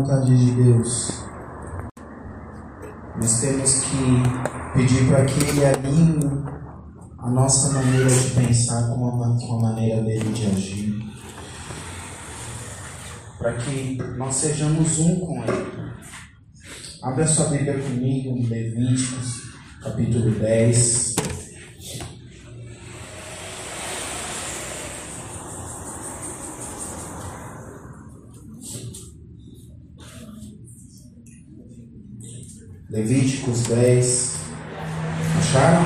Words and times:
vontade 0.00 0.34
de 0.34 0.52
Deus, 0.52 1.24
nós 3.16 3.40
temos 3.40 3.84
que 3.84 4.72
pedir 4.74 5.08
para 5.08 5.24
que 5.26 5.40
Ele 5.44 5.64
alinhe 5.64 6.44
a 7.18 7.30
nossa 7.30 7.74
maneira 7.74 8.08
de 8.08 8.30
pensar 8.30 8.88
com 8.88 9.22
a, 9.22 9.38
com 9.38 9.58
a 9.58 9.62
maneira 9.62 10.02
dele 10.02 10.32
de 10.32 10.46
agir. 10.46 11.10
Para 13.38 13.52
que 13.54 13.98
nós 14.16 14.34
sejamos 14.36 14.98
um 14.98 15.20
com 15.20 15.42
Ele. 15.42 15.80
Abra 17.02 17.26
sua 17.26 17.48
Bíblia 17.48 17.78
comigo 17.78 18.36
em 18.36 18.46
Levíticos, 18.46 19.52
capítulo 19.82 20.30
10. 20.30 21.09
Levíticos 32.90 33.62
10. 33.68 34.36
Acharam? 35.38 35.84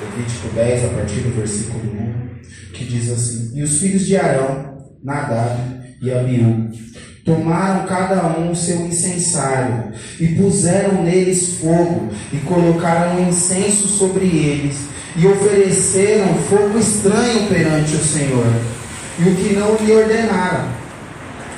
Levítico 0.00 0.48
10, 0.54 0.84
a 0.84 0.88
partir 0.88 1.20
do 1.20 1.36
versículo 1.36 1.84
1, 1.84 2.72
que 2.72 2.84
diz 2.84 3.12
assim: 3.12 3.56
E 3.56 3.62
os 3.62 3.78
filhos 3.78 4.04
de 4.04 4.16
Arão, 4.16 4.92
Nadab 5.00 5.60
e 6.02 6.12
Abiú, 6.12 6.63
tomaram 7.24 7.86
cada 7.86 8.38
um 8.38 8.54
seu 8.54 8.86
incensário, 8.86 9.92
e 10.20 10.28
puseram 10.28 11.02
neles 11.02 11.58
fogo, 11.58 12.10
e 12.32 12.36
colocaram 12.38 13.20
incenso 13.20 13.88
sobre 13.88 14.26
eles 14.26 14.94
e 15.16 15.26
ofereceram 15.26 16.34
fogo 16.48 16.78
estranho 16.78 17.46
perante 17.48 17.94
o 17.94 18.04
Senhor, 18.04 18.46
e 19.18 19.28
o 19.28 19.34
que 19.36 19.54
não 19.54 19.76
lhe 19.76 19.92
ordenaram. 19.92 20.68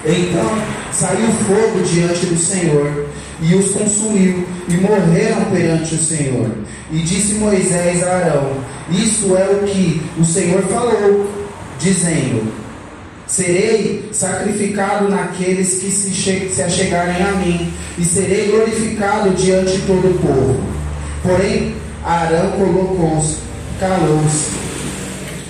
Então 0.05 0.59
saiu 0.93 1.29
fogo 1.29 1.83
diante 1.83 2.27
do 2.27 2.39
Senhor, 2.39 3.09
e 3.41 3.55
os 3.55 3.71
consumiu, 3.71 4.47
e 4.69 4.75
morreram 4.75 5.47
perante 5.51 5.95
o 5.95 6.03
Senhor. 6.03 6.51
E 6.91 6.99
disse 6.99 7.35
Moisés 7.35 8.03
a 8.03 8.17
Arão: 8.17 8.61
Isto 8.91 9.37
é 9.37 9.49
o 9.49 9.67
que 9.67 10.03
o 10.19 10.25
Senhor 10.25 10.63
falou, 10.65 11.31
dizendo: 11.79 12.53
Serei 13.27 14.09
sacrificado 14.13 15.09
naqueles 15.09 15.81
que 15.81 15.91
se, 15.91 16.13
se 16.55 16.63
achegarem 16.63 17.23
a 17.23 17.33
mim, 17.33 17.73
e 17.99 18.05
serei 18.05 18.51
glorificado 18.51 19.31
diante 19.31 19.73
de 19.73 19.87
todo 19.87 20.09
o 20.09 20.19
povo. 20.19 20.61
Porém, 21.23 21.75
Arão 22.05 22.53
colocou-se 22.53 23.47
calou-se. 23.79 24.51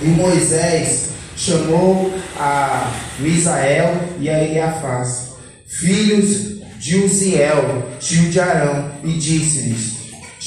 E 0.01 0.07
Moisés 0.07 1.09
chamou 1.35 2.13
a 2.39 2.91
Misael 3.19 3.95
e 4.19 4.29
a 4.29 4.43
Eliafaz, 4.43 5.31
filhos 5.65 6.57
de 6.79 6.97
Uziel, 6.97 7.87
tio 7.99 8.29
de 8.29 8.39
Arão, 8.39 8.91
e 9.03 9.13
disse-lhes: 9.13 9.96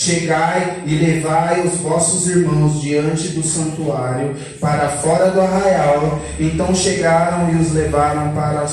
Chegai 0.02 0.82
e 0.86 0.94
levai 0.94 1.60
os 1.60 1.74
vossos 1.80 2.26
irmãos 2.26 2.80
diante 2.80 3.28
do 3.28 3.42
santuário 3.42 4.34
para 4.58 4.88
fora 4.88 5.30
do 5.30 5.42
arraial. 5.42 6.18
Então 6.38 6.74
chegaram 6.74 7.52
e 7.52 7.56
os 7.56 7.74
levaram 7.74 8.32
para 8.32 8.66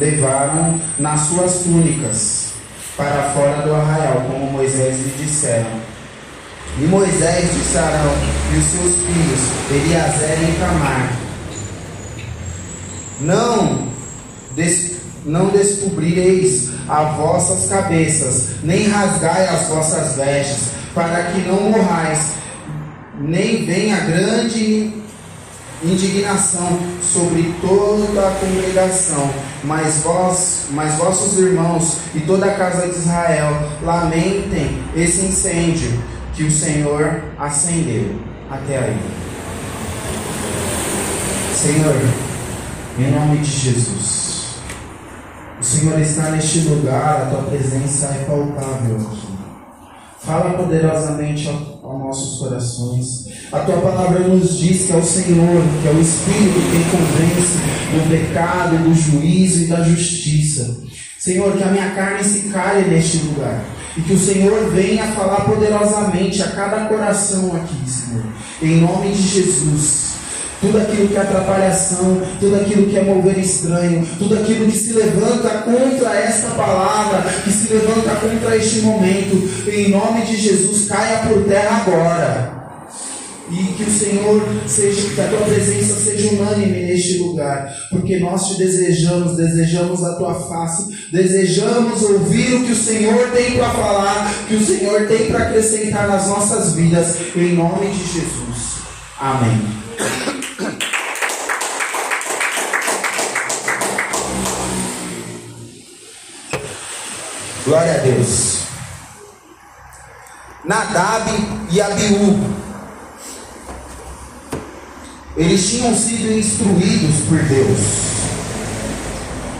levaram 0.00 0.80
nas 0.98 1.20
suas 1.20 1.58
túnicas 1.58 2.48
para 2.96 3.30
fora 3.30 3.62
do 3.62 3.72
arraial, 3.72 4.24
como 4.26 4.50
Moisés 4.50 4.98
lhe 4.98 5.24
disseram. 5.24 5.70
E 6.80 6.82
Moisés 6.82 7.52
disse 7.54 7.78
a 7.78 7.82
Arão 7.82 8.12
e 8.52 8.58
os 8.58 8.64
seus 8.64 8.96
filhos, 9.06 9.40
Eliazer 9.70 10.50
e 10.50 10.58
Tamar: 10.58 11.12
Não, 13.20 13.86
des, 14.56 15.01
não 15.24 15.48
descobrireis 15.48 16.70
as 16.88 17.16
vossas 17.16 17.68
cabeças, 17.68 18.48
nem 18.62 18.88
rasgai 18.88 19.48
as 19.48 19.68
vossas 19.68 20.16
vestes, 20.16 20.70
para 20.94 21.22
que 21.24 21.40
não 21.40 21.70
morrais, 21.70 22.32
nem 23.18 23.64
venha 23.64 24.00
grande 24.00 25.02
indignação 25.84 26.78
sobre 27.02 27.54
toda 27.60 28.28
a 28.28 28.30
congregação, 28.32 29.30
mas 29.64 30.02
vós, 30.02 30.66
mas 30.70 30.94
vossos 30.94 31.38
irmãos 31.38 31.96
e 32.14 32.20
toda 32.20 32.46
a 32.46 32.54
casa 32.54 32.88
de 32.88 32.96
Israel 32.96 33.68
lamentem 33.82 34.78
esse 34.94 35.26
incêndio 35.26 35.90
que 36.34 36.44
o 36.44 36.50
Senhor 36.50 37.22
acendeu 37.38 38.16
até 38.50 38.78
aí. 38.78 39.00
Senhor, 41.54 41.94
em 42.98 43.10
nome 43.10 43.38
de 43.38 43.50
Jesus, 43.50 44.41
o 45.62 45.64
Senhor 45.64 46.00
está 46.00 46.30
neste 46.30 46.58
lugar, 46.62 47.22
a 47.22 47.26
tua 47.26 47.42
presença 47.44 48.06
é 48.06 48.24
palpável 48.24 48.96
aqui. 48.96 49.28
Fala 50.18 50.54
poderosamente 50.54 51.48
aos 51.48 51.98
nossos 52.00 52.40
corações. 52.40 53.28
A 53.52 53.60
tua 53.60 53.76
palavra 53.76 54.26
nos 54.26 54.58
diz 54.58 54.86
que 54.86 54.92
é 54.92 54.96
o 54.96 55.04
Senhor, 55.04 55.62
que 55.80 55.88
é 55.88 55.92
o 55.92 56.00
Espírito 56.00 56.60
quem 56.68 56.82
convence 56.90 57.58
do 57.92 58.10
pecado, 58.10 58.76
do 58.78 58.92
juízo 58.92 59.62
e 59.62 59.66
da 59.68 59.84
justiça. 59.84 60.78
Senhor, 61.16 61.56
que 61.56 61.62
a 61.62 61.68
minha 61.68 61.90
carne 61.90 62.24
se 62.24 62.48
caia 62.48 62.84
neste 62.88 63.18
lugar. 63.18 63.62
E 63.96 64.00
que 64.00 64.14
o 64.14 64.18
Senhor 64.18 64.68
venha 64.70 65.12
falar 65.12 65.44
poderosamente 65.44 66.42
a 66.42 66.50
cada 66.50 66.86
coração 66.86 67.54
aqui, 67.54 67.88
Senhor. 67.88 68.24
Em 68.60 68.80
nome 68.80 69.12
de 69.12 69.22
Jesus. 69.22 70.14
Tudo 70.62 70.78
aquilo 70.78 71.08
que 71.08 71.16
é 71.16 71.20
atrapalhação, 71.20 72.22
tudo 72.38 72.54
aquilo 72.54 72.86
que 72.86 72.96
é 72.96 73.02
mover 73.02 73.36
estranho, 73.36 74.06
tudo 74.16 74.36
aquilo 74.36 74.66
que 74.66 74.78
se 74.78 74.92
levanta 74.92 75.50
contra 75.64 76.14
esta 76.14 76.50
palavra, 76.50 77.28
que 77.42 77.50
se 77.50 77.72
levanta 77.72 78.14
contra 78.14 78.56
este 78.56 78.80
momento, 78.82 79.68
em 79.68 79.90
nome 79.90 80.22
de 80.22 80.36
Jesus, 80.36 80.86
caia 80.88 81.26
por 81.26 81.42
terra 81.44 81.82
agora. 81.84 82.62
E 83.50 83.74
que 83.74 83.82
o 83.82 83.90
Senhor 83.90 84.40
seja, 84.66 85.14
que 85.14 85.20
a 85.20 85.26
tua 85.26 85.40
presença 85.40 85.94
seja 85.96 86.30
unânime 86.30 86.86
neste 86.86 87.18
lugar, 87.18 87.68
porque 87.90 88.18
nós 88.20 88.48
te 88.48 88.58
desejamos, 88.58 89.36
desejamos 89.36 90.02
a 90.04 90.14
tua 90.14 90.34
face, 90.48 91.10
desejamos 91.10 92.02
ouvir 92.02 92.54
o 92.54 92.64
que 92.64 92.72
o 92.72 92.76
Senhor 92.76 93.30
tem 93.32 93.58
para 93.58 93.70
falar, 93.70 94.32
que 94.48 94.54
o 94.54 94.64
Senhor 94.64 95.08
tem 95.08 95.26
para 95.26 95.48
acrescentar 95.48 96.08
nas 96.08 96.28
nossas 96.28 96.74
vidas, 96.74 97.16
em 97.36 97.54
nome 97.54 97.90
de 97.90 98.20
Jesus. 98.20 98.76
Amém. 99.20 100.31
Glória 107.64 107.94
a 107.94 107.98
Deus. 107.98 108.58
Nadab 110.64 111.30
e 111.70 111.80
Abiú 111.80 112.62
eles 115.36 115.70
tinham 115.70 115.96
sido 115.96 116.30
instruídos 116.30 117.20
por 117.28 117.38
Deus 117.38 117.78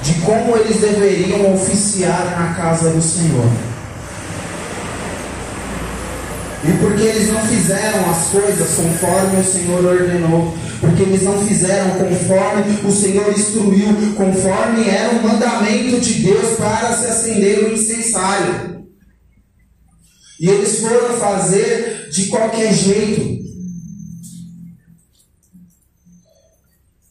de 0.03 0.15
como 0.21 0.57
eles 0.57 0.81
deveriam 0.81 1.55
oficiar 1.55 2.37
na 2.39 2.55
casa 2.55 2.91
do 2.91 3.01
Senhor. 3.01 3.49
E 6.65 6.73
porque 6.79 7.03
eles 7.03 7.33
não 7.33 7.41
fizeram 7.47 8.11
as 8.11 8.27
coisas 8.27 8.75
conforme 8.75 9.41
o 9.41 9.45
Senhor 9.45 9.85
ordenou, 9.85 10.55
porque 10.83 11.05
eles 11.05 11.23
não 11.23 11.47
fizeram 11.47 11.91
conforme 11.93 12.89
o 12.89 12.91
Senhor 12.91 13.31
instruiu, 13.31 13.87
conforme 14.17 14.89
era 14.89 15.13
o 15.13 15.23
mandamento 15.23 16.01
de 16.01 16.15
Deus 16.15 16.57
para 16.57 16.93
se 16.93 17.07
acender 17.07 17.65
o 17.65 17.73
incensário. 17.73 18.85
E 20.41 20.49
eles 20.49 20.81
foram 20.81 21.17
fazer 21.19 22.09
de 22.11 22.27
qualquer 22.27 22.75
jeito. 22.75 23.41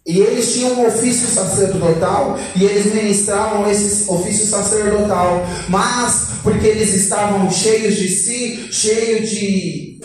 E 0.06 0.20
eles 0.20 0.54
tinham 0.54 0.74
um 0.74 0.88
ofício 0.88 1.30
sacerdotal 1.30 2.38
e 2.54 2.66
eles 2.66 2.94
ministravam 2.94 3.72
esse 3.72 4.12
ofício 4.12 4.48
sacerdotal, 4.48 5.46
mas 5.70 6.32
porque 6.44 6.68
eles 6.68 6.94
estavam 6.94 7.50
cheios 7.50 7.96
de 7.96 8.10
si, 8.10 8.68
cheios 8.70 9.30
de 9.30 10.02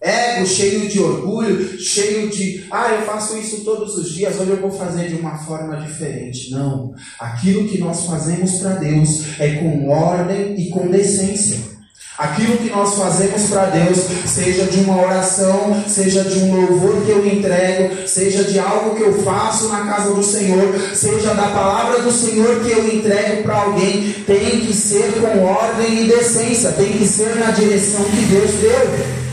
ego, 0.00 0.46
cheio 0.46 0.88
de 0.88 1.00
orgulho, 1.00 1.78
cheio 1.80 2.28
de, 2.28 2.64
ah, 2.70 2.92
eu 2.92 3.02
faço 3.02 3.36
isso 3.36 3.64
todos 3.64 3.96
os 3.96 4.10
dias, 4.10 4.38
hoje 4.38 4.50
eu 4.50 4.60
vou 4.60 4.70
fazer 4.70 5.08
de 5.08 5.14
uma 5.14 5.36
forma 5.38 5.76
diferente. 5.76 6.50
Não. 6.50 6.94
Aquilo 7.18 7.68
que 7.68 7.78
nós 7.78 8.06
fazemos 8.06 8.58
para 8.60 8.74
Deus 8.74 9.40
é 9.40 9.56
com 9.56 9.88
ordem 9.88 10.54
e 10.58 10.70
com 10.70 10.88
decência. 10.88 11.78
Aquilo 12.16 12.56
que 12.56 12.68
nós 12.68 12.96
fazemos 12.96 13.44
para 13.44 13.66
Deus, 13.66 13.98
seja 14.26 14.64
de 14.64 14.80
uma 14.80 15.00
oração, 15.00 15.84
seja 15.86 16.24
de 16.24 16.36
um 16.40 16.52
louvor 16.52 17.00
que 17.04 17.12
eu 17.12 17.24
entrego, 17.24 18.08
seja 18.08 18.42
de 18.42 18.58
algo 18.58 18.96
que 18.96 19.02
eu 19.02 19.22
faço 19.22 19.68
na 19.68 19.86
casa 19.86 20.12
do 20.12 20.22
Senhor, 20.24 20.80
seja 20.94 21.32
da 21.32 21.48
palavra 21.50 22.02
do 22.02 22.10
Senhor 22.10 22.58
que 22.64 22.72
eu 22.72 22.92
entrego 22.92 23.44
para 23.44 23.62
alguém, 23.62 24.14
tem 24.26 24.60
que 24.66 24.74
ser 24.74 25.12
com 25.20 25.44
ordem 25.44 26.02
e 26.02 26.08
decência, 26.08 26.72
tem 26.72 26.92
que 26.92 27.06
ser 27.06 27.36
na 27.36 27.52
direção 27.52 28.02
que 28.04 28.26
Deus 28.26 28.50
deu. 28.54 29.27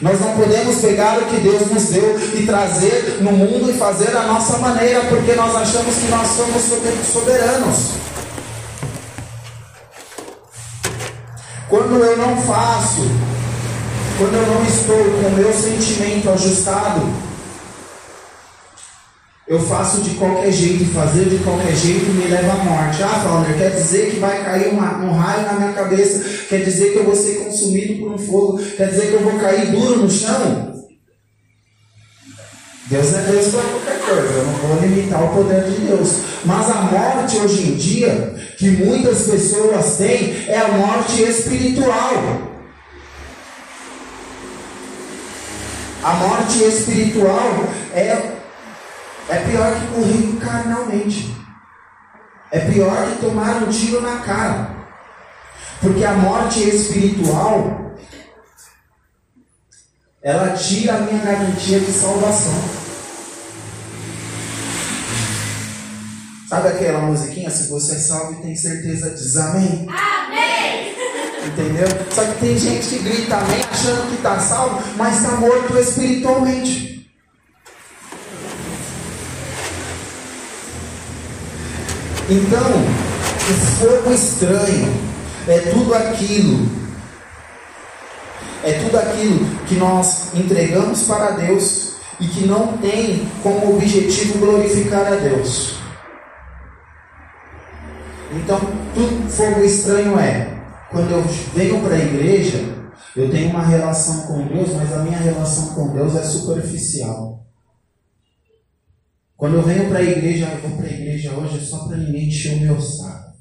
Nós 0.00 0.20
não 0.20 0.36
podemos 0.36 0.78
pegar 0.80 1.18
o 1.18 1.26
que 1.26 1.40
Deus 1.40 1.70
nos 1.72 1.84
deu 1.86 2.16
e 2.34 2.46
trazer 2.46 3.18
no 3.20 3.32
mundo 3.32 3.68
e 3.70 3.74
fazer 3.74 4.16
a 4.16 4.22
nossa 4.22 4.58
maneira, 4.58 5.00
porque 5.08 5.32
nós 5.34 5.54
achamos 5.56 5.96
que 5.96 6.06
nós 6.08 6.28
somos 6.28 6.62
soberanos. 7.12 7.78
Quando 11.68 11.96
eu 11.96 12.16
não 12.16 12.36
faço, 12.42 13.02
quando 14.18 14.34
eu 14.34 14.46
não 14.46 14.64
estou 14.64 14.96
com 14.96 15.28
o 15.28 15.32
meu 15.36 15.52
sentimento 15.52 16.30
ajustado, 16.30 17.02
eu 19.48 19.58
faço 19.60 20.02
de 20.02 20.10
qualquer 20.16 20.52
jeito, 20.52 20.84
fazer 20.92 21.24
de 21.24 21.38
qualquer 21.38 21.74
jeito 21.74 22.04
me 22.10 22.28
leva 22.28 22.52
à 22.52 22.56
morte. 22.56 23.02
Ah, 23.02 23.20
Fauner, 23.22 23.56
quer 23.56 23.70
dizer 23.70 24.10
que 24.10 24.20
vai 24.20 24.44
cair 24.44 24.68
uma, 24.68 24.98
um 24.98 25.12
raio 25.12 25.46
na 25.46 25.52
minha 25.54 25.72
cabeça, 25.72 26.22
quer 26.48 26.62
dizer 26.62 26.92
que 26.92 26.98
eu 26.98 27.04
vou 27.04 27.16
ser 27.16 27.44
consumido 27.44 27.98
por 27.98 28.12
um 28.12 28.18
fogo, 28.18 28.58
quer 28.76 28.90
dizer 28.90 29.06
que 29.08 29.14
eu 29.14 29.20
vou 29.20 29.38
cair 29.40 29.70
duro 29.70 30.02
no 30.02 30.10
chão? 30.10 30.74
Deus 32.90 33.14
é 33.14 33.22
Deus 33.22 33.48
para 33.48 33.62
qualquer 33.62 34.00
coisa, 34.00 34.32
eu 34.34 34.46
não 34.46 34.52
vou 34.52 34.80
limitar 34.80 35.24
o 35.24 35.34
poder 35.34 35.64
de 35.64 35.86
Deus. 35.86 36.12
Mas 36.44 36.70
a 36.70 36.82
morte 36.82 37.36
hoje 37.38 37.68
em 37.68 37.74
dia, 37.74 38.34
que 38.58 38.70
muitas 38.70 39.22
pessoas 39.22 39.96
têm, 39.96 40.44
é 40.46 40.58
a 40.58 40.68
morte 40.68 41.22
espiritual. 41.22 42.48
A 46.02 46.14
morte 46.14 46.64
espiritual 46.64 47.64
é 47.94 48.37
é 49.28 49.38
pior 49.50 49.74
que 49.74 49.86
morrer 49.98 50.38
carnalmente. 50.40 51.36
É 52.50 52.60
pior 52.60 53.06
que 53.06 53.20
tomar 53.20 53.62
um 53.62 53.68
tiro 53.68 54.00
na 54.00 54.18
cara. 54.20 54.70
Porque 55.80 56.04
a 56.04 56.14
morte 56.14 56.66
espiritual 56.68 57.88
ela 60.22 60.50
tira 60.56 60.94
a 60.94 61.00
minha 61.00 61.22
garantia 61.22 61.78
de 61.78 61.92
salvação. 61.92 62.52
Sabe 66.48 66.68
aquela 66.68 67.00
musiquinha? 67.00 67.50
Se 67.50 67.68
você 67.68 67.96
é 67.96 67.98
salvo 67.98 68.42
tem 68.42 68.56
certeza, 68.56 69.10
diz 69.10 69.36
amém. 69.36 69.86
Amém! 69.88 70.96
Entendeu? 71.46 71.86
Só 72.10 72.24
que 72.24 72.40
tem 72.40 72.58
gente 72.58 72.88
que 72.88 72.98
grita 72.98 73.36
amém 73.36 73.60
achando 73.70 74.08
que 74.08 74.16
está 74.16 74.40
salvo, 74.40 74.82
mas 74.96 75.16
está 75.16 75.36
morto 75.36 75.78
espiritualmente. 75.78 76.87
Então, 82.30 82.60
o 82.60 83.54
fogo 83.78 84.12
estranho 84.12 84.92
é 85.46 85.60
tudo 85.60 85.94
aquilo, 85.94 86.68
é 88.62 88.72
tudo 88.84 88.98
aquilo 88.98 89.46
que 89.66 89.76
nós 89.76 90.34
entregamos 90.34 91.04
para 91.04 91.30
Deus 91.30 91.94
e 92.20 92.26
que 92.26 92.46
não 92.46 92.76
tem 92.76 93.26
como 93.42 93.74
objetivo 93.74 94.40
glorificar 94.40 95.06
a 95.06 95.16
Deus. 95.16 95.76
Então, 98.32 98.60
tudo 98.92 99.30
fogo 99.30 99.60
estranho 99.64 100.18
é 100.18 100.58
quando 100.90 101.10
eu 101.10 101.22
venho 101.54 101.80
para 101.80 101.94
a 101.94 101.98
igreja, 101.98 102.62
eu 103.16 103.30
tenho 103.30 103.48
uma 103.48 103.64
relação 103.64 104.26
com 104.26 104.46
Deus, 104.48 104.74
mas 104.74 104.92
a 104.92 104.98
minha 104.98 105.18
relação 105.18 105.68
com 105.68 105.94
Deus 105.94 106.14
é 106.14 106.22
superficial. 106.22 107.47
Quando 109.38 109.54
eu 109.54 109.62
venho 109.62 109.88
para 109.88 110.00
a 110.00 110.02
igreja, 110.02 110.46
eu 110.46 110.68
vou 110.68 110.78
para 110.78 110.86
a 110.88 110.92
igreja 110.92 111.30
hoje 111.30 111.64
só 111.64 111.78
para 111.84 111.96
ninguém 111.96 112.26
encher 112.26 112.54
o 112.54 112.60
meu 112.60 112.80
saco. 112.80 113.34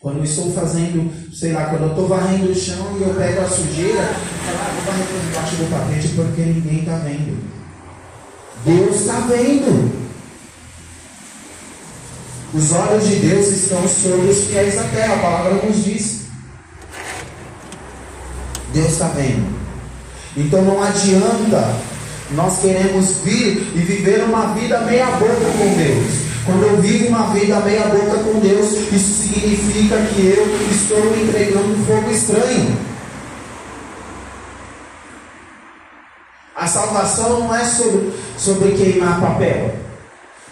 Quando 0.00 0.18
eu 0.18 0.24
estou 0.24 0.52
fazendo, 0.52 1.32
sei 1.32 1.52
lá, 1.52 1.66
quando 1.66 1.82
eu 1.82 1.90
estou 1.90 2.08
varrendo 2.08 2.50
o 2.50 2.54
chão 2.54 2.98
e 2.98 3.02
eu 3.02 3.14
pego 3.14 3.40
a 3.40 3.48
sujeira, 3.48 4.00
eu 4.00 4.56
ah, 4.58 4.72
vou 4.74 4.84
varrer 4.84 5.06
por 5.06 5.20
debaixo 5.20 5.56
do 5.56 5.70
tapete 5.70 6.08
porque 6.16 6.42
ninguém 6.42 6.80
está 6.80 6.96
vendo. 6.96 7.44
Deus 8.64 9.00
está 9.00 9.20
vendo. 9.20 10.04
Os 12.52 12.72
olhos 12.72 13.06
de 13.06 13.16
Deus 13.16 13.46
estão 13.46 13.86
sobre 13.86 14.30
os 14.30 14.44
fiéis 14.48 14.74
da 14.74 14.82
terra, 14.82 15.14
a 15.14 15.18
palavra 15.18 15.54
nos 15.62 15.84
diz. 15.84 16.22
Deus 18.72 18.88
está 18.88 19.08
vendo. 19.10 19.56
Então 20.36 20.60
não 20.62 20.82
adianta 20.82 21.93
nós 22.30 22.58
queremos 22.58 23.18
vir 23.18 23.72
e 23.74 23.78
viver 23.78 24.24
uma 24.24 24.54
vida 24.54 24.80
meia 24.80 25.06
boca 25.06 25.50
com 25.58 25.74
Deus. 25.76 26.24
Quando 26.44 26.62
eu 26.62 26.80
vivo 26.80 27.08
uma 27.08 27.26
vida 27.28 27.60
meia 27.60 27.86
boca 27.86 28.18
com 28.18 28.38
Deus, 28.40 28.72
isso 28.92 29.22
significa 29.22 29.96
que 29.96 30.26
eu 30.26 30.46
estou 30.70 31.02
me 31.10 31.22
entregando 31.22 31.72
um 31.72 31.84
fogo 31.84 32.10
estranho. 32.10 32.76
A 36.56 36.66
salvação 36.66 37.40
não 37.40 37.54
é 37.54 37.64
sobre, 37.64 38.12
sobre 38.38 38.72
queimar 38.72 39.20
papel. 39.20 39.83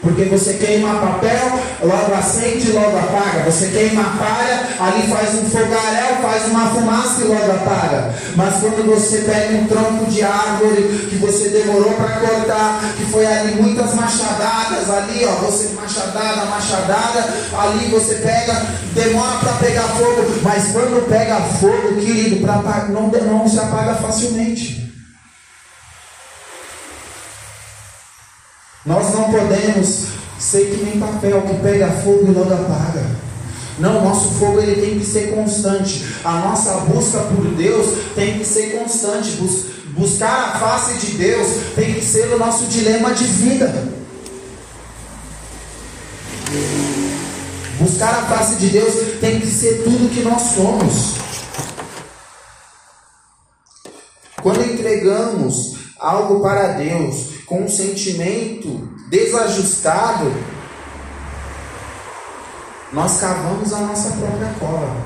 Porque 0.02 0.24
você 0.24 0.54
queima 0.54 0.98
papel, 0.98 1.60
logo 1.80 2.12
acende, 2.12 2.72
logo 2.72 2.98
apaga. 2.98 3.48
Você 3.48 3.68
queima 3.68 4.02
palha, 4.18 4.68
ali 4.80 5.06
faz 5.06 5.34
um 5.36 5.44
fogaréu, 5.48 6.16
faz 6.20 6.46
uma 6.48 6.66
fumaça 6.70 7.20
e 7.20 7.24
logo 7.24 7.52
apaga. 7.52 8.12
Mas 8.34 8.54
quando 8.56 8.84
você 8.84 9.18
pega 9.18 9.58
um 9.58 9.66
tronco 9.68 10.10
de 10.10 10.22
árvore 10.24 11.06
que 11.08 11.16
você 11.18 11.50
demorou 11.50 11.92
para 11.92 12.16
cortar, 12.18 12.80
que 12.96 13.04
foi 13.12 13.24
ali 13.24 13.62
muitas 13.62 13.94
machadadas, 13.94 14.90
ali 14.90 15.24
ó, 15.24 15.34
você 15.46 15.68
machadada, 15.80 16.46
machadada, 16.46 17.28
ali 17.58 17.88
você 17.88 18.16
pega, 18.16 18.60
demora 18.94 19.38
para 19.38 19.52
pegar 19.52 19.82
fogo, 19.82 20.40
mas 20.42 20.72
quando 20.72 21.08
pega 21.08 21.36
fogo, 21.60 22.00
querido, 22.00 22.44
pra, 22.44 22.88
não, 22.88 23.06
não 23.08 23.48
se 23.48 23.60
apaga 23.60 23.94
facilmente. 23.94 24.81
Nós 28.84 29.14
não 29.14 29.30
podemos 29.30 30.06
ser 30.38 30.66
que 30.66 30.84
nem 30.84 30.98
papel 30.98 31.42
que 31.42 31.54
pega 31.62 31.88
fogo 32.02 32.26
e 32.26 32.32
logo 32.32 32.52
apaga. 32.52 33.04
Não, 33.78 34.04
nosso 34.04 34.32
fogo 34.32 34.60
ele 34.60 34.80
tem 34.80 34.98
que 34.98 35.06
ser 35.06 35.32
constante. 35.34 36.04
A 36.24 36.32
nossa 36.32 36.72
busca 36.80 37.20
por 37.20 37.44
Deus 37.54 37.86
tem 38.14 38.38
que 38.38 38.44
ser 38.44 38.78
constante. 38.78 39.32
Bus 39.32 39.72
buscar 39.96 40.48
a 40.48 40.58
face 40.58 41.06
de 41.06 41.18
Deus 41.18 41.48
tem 41.74 41.94
que 41.94 42.04
ser 42.04 42.32
o 42.34 42.38
nosso 42.38 42.64
dilema 42.64 43.12
de 43.12 43.24
vida. 43.24 43.88
Buscar 47.78 48.14
a 48.14 48.22
face 48.22 48.56
de 48.56 48.68
Deus 48.68 48.94
tem 49.20 49.40
que 49.40 49.46
ser 49.46 49.82
tudo 49.84 50.12
que 50.12 50.22
nós 50.22 50.42
somos. 50.54 51.14
Quando 54.42 54.64
entregamos 54.64 55.76
algo 55.98 56.40
para 56.40 56.72
Deus, 56.72 57.32
com 57.52 57.64
um 57.64 57.68
sentimento 57.68 58.88
desajustado, 59.10 60.32
nós 62.90 63.20
cavamos 63.20 63.70
a 63.74 63.80
nossa 63.80 64.16
própria 64.16 64.54
cova. 64.58 64.96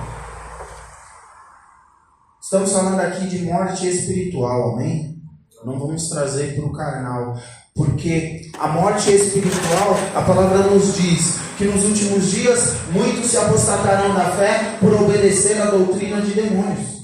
Estamos 2.41 2.71
falando 2.71 3.01
aqui 3.01 3.27
de 3.27 3.43
morte 3.43 3.89
espiritual, 3.89 4.75
amém? 4.75 5.17
Não 5.65 5.77
vamos 5.77 6.09
trazer 6.09 6.55
para 6.55 6.65
o 6.67 6.73
carnal, 6.73 7.37
porque 7.75 8.49
a 8.61 8.69
morte 8.69 9.11
espiritual, 9.11 9.97
a 10.15 10.23
palavra 10.23 10.71
nos 10.71 10.95
diz 10.95 11.39
que 11.59 11.65
nos 11.65 11.85
últimos 11.85 12.31
dias 12.31 12.75
muitos 12.93 13.29
se 13.29 13.39
apostatarão 13.39 14.15
da 14.15 14.31
fé 14.37 14.77
por 14.79 14.93
obedecer 14.95 15.61
a 15.61 15.73
doutrina 15.73 16.21
de 16.21 16.31
demônios. 16.31 17.03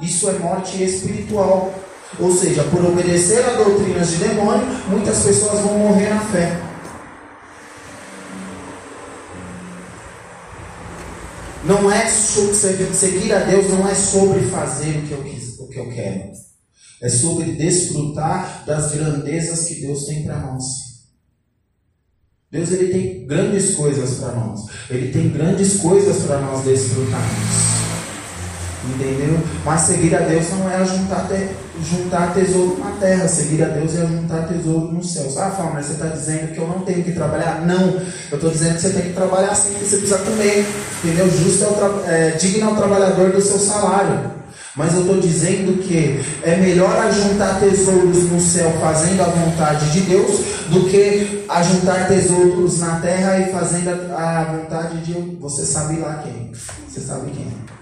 Isso 0.00 0.30
é 0.30 0.38
morte 0.38 0.82
espiritual. 0.82 1.70
Ou 2.18 2.34
seja, 2.34 2.64
por 2.64 2.84
obedecer 2.84 3.44
a 3.44 3.54
doutrinas 3.54 4.10
de 4.10 4.16
demônio, 4.16 4.66
muitas 4.88 5.22
pessoas 5.22 5.60
vão 5.60 5.78
morrer 5.78 6.08
na 6.08 6.20
fé. 6.20 6.68
Não 11.64 11.90
é 11.92 12.06
seguir 12.08 13.32
a 13.34 13.40
Deus 13.40 13.68
não 13.68 13.86
é 13.86 13.94
sobre 13.94 14.40
fazer 14.46 14.98
o 14.98 15.02
que 15.02 15.12
eu, 15.12 15.64
o 15.64 15.68
que 15.68 15.78
eu 15.78 15.90
quero. 15.90 16.30
É 17.02 17.08
sobre 17.08 17.52
desfrutar 17.52 18.64
das 18.64 18.92
grandezas 18.92 19.68
que 19.68 19.74
Deus 19.82 20.06
tem 20.06 20.24
para 20.24 20.38
nós. 20.38 20.64
Deus 22.50 22.70
ele 22.72 22.92
tem 22.92 23.26
grandes 23.26 23.74
coisas 23.74 24.18
para 24.18 24.32
nós. 24.32 24.66
Ele 24.88 25.12
tem 25.12 25.28
grandes 25.28 25.76
coisas 25.76 26.22
para 26.22 26.40
nós 26.40 26.64
desfrutarmos. 26.64 27.77
Entendeu? 28.88 29.38
Mas 29.64 29.82
seguir 29.82 30.14
a 30.14 30.20
Deus 30.20 30.50
não 30.50 30.70
é 30.70 30.84
juntar, 30.84 31.28
te, 31.28 31.48
juntar 31.84 32.32
tesouro 32.32 32.78
na 32.78 32.92
terra. 32.92 33.28
Seguir 33.28 33.62
a 33.62 33.68
Deus 33.68 33.94
é 33.94 34.06
juntar 34.06 34.48
tesouro 34.48 34.92
nos 34.92 35.12
céus. 35.12 35.36
Ah, 35.36 35.50
Fábio, 35.50 35.74
mas 35.74 35.86
você 35.86 35.92
está 35.92 36.06
dizendo 36.06 36.54
que 36.54 36.58
eu 36.58 36.66
não 36.66 36.80
tenho 36.80 37.04
que 37.04 37.12
trabalhar? 37.12 37.66
Não. 37.66 38.00
Eu 38.30 38.36
estou 38.36 38.50
dizendo 38.50 38.76
que 38.76 38.80
você 38.80 38.90
tem 38.90 39.02
que 39.02 39.12
trabalhar 39.12 39.54
sim, 39.54 39.74
que 39.74 39.84
você 39.84 39.98
precisa 39.98 40.18
comer. 40.18 40.66
Entendeu? 41.04 41.30
Justo 41.30 41.64
é, 41.64 41.68
o 41.68 42.10
é 42.10 42.30
digno 42.32 42.70
ao 42.70 42.76
trabalhador 42.76 43.30
do 43.30 43.40
seu 43.42 43.58
salário. 43.58 44.38
Mas 44.74 44.94
eu 44.94 45.00
estou 45.00 45.18
dizendo 45.18 45.82
que 45.82 46.24
é 46.44 46.56
melhor 46.56 46.96
ajuntar 47.06 47.58
tesouros 47.58 48.30
no 48.30 48.40
céu 48.40 48.70
fazendo 48.80 49.20
a 49.22 49.24
vontade 49.24 49.90
de 49.90 50.02
Deus 50.02 50.40
do 50.68 50.88
que 50.88 51.44
ajuntar 51.48 52.06
tesouros 52.06 52.78
na 52.78 53.00
terra 53.00 53.40
e 53.40 53.50
fazendo 53.50 53.88
a, 54.12 54.40
a 54.40 54.44
vontade 54.44 54.98
de 54.98 55.36
você 55.40 55.66
sabe 55.66 55.98
lá 55.98 56.22
quem. 56.22 56.52
Você 56.88 57.00
sabe 57.00 57.32
quem. 57.32 57.77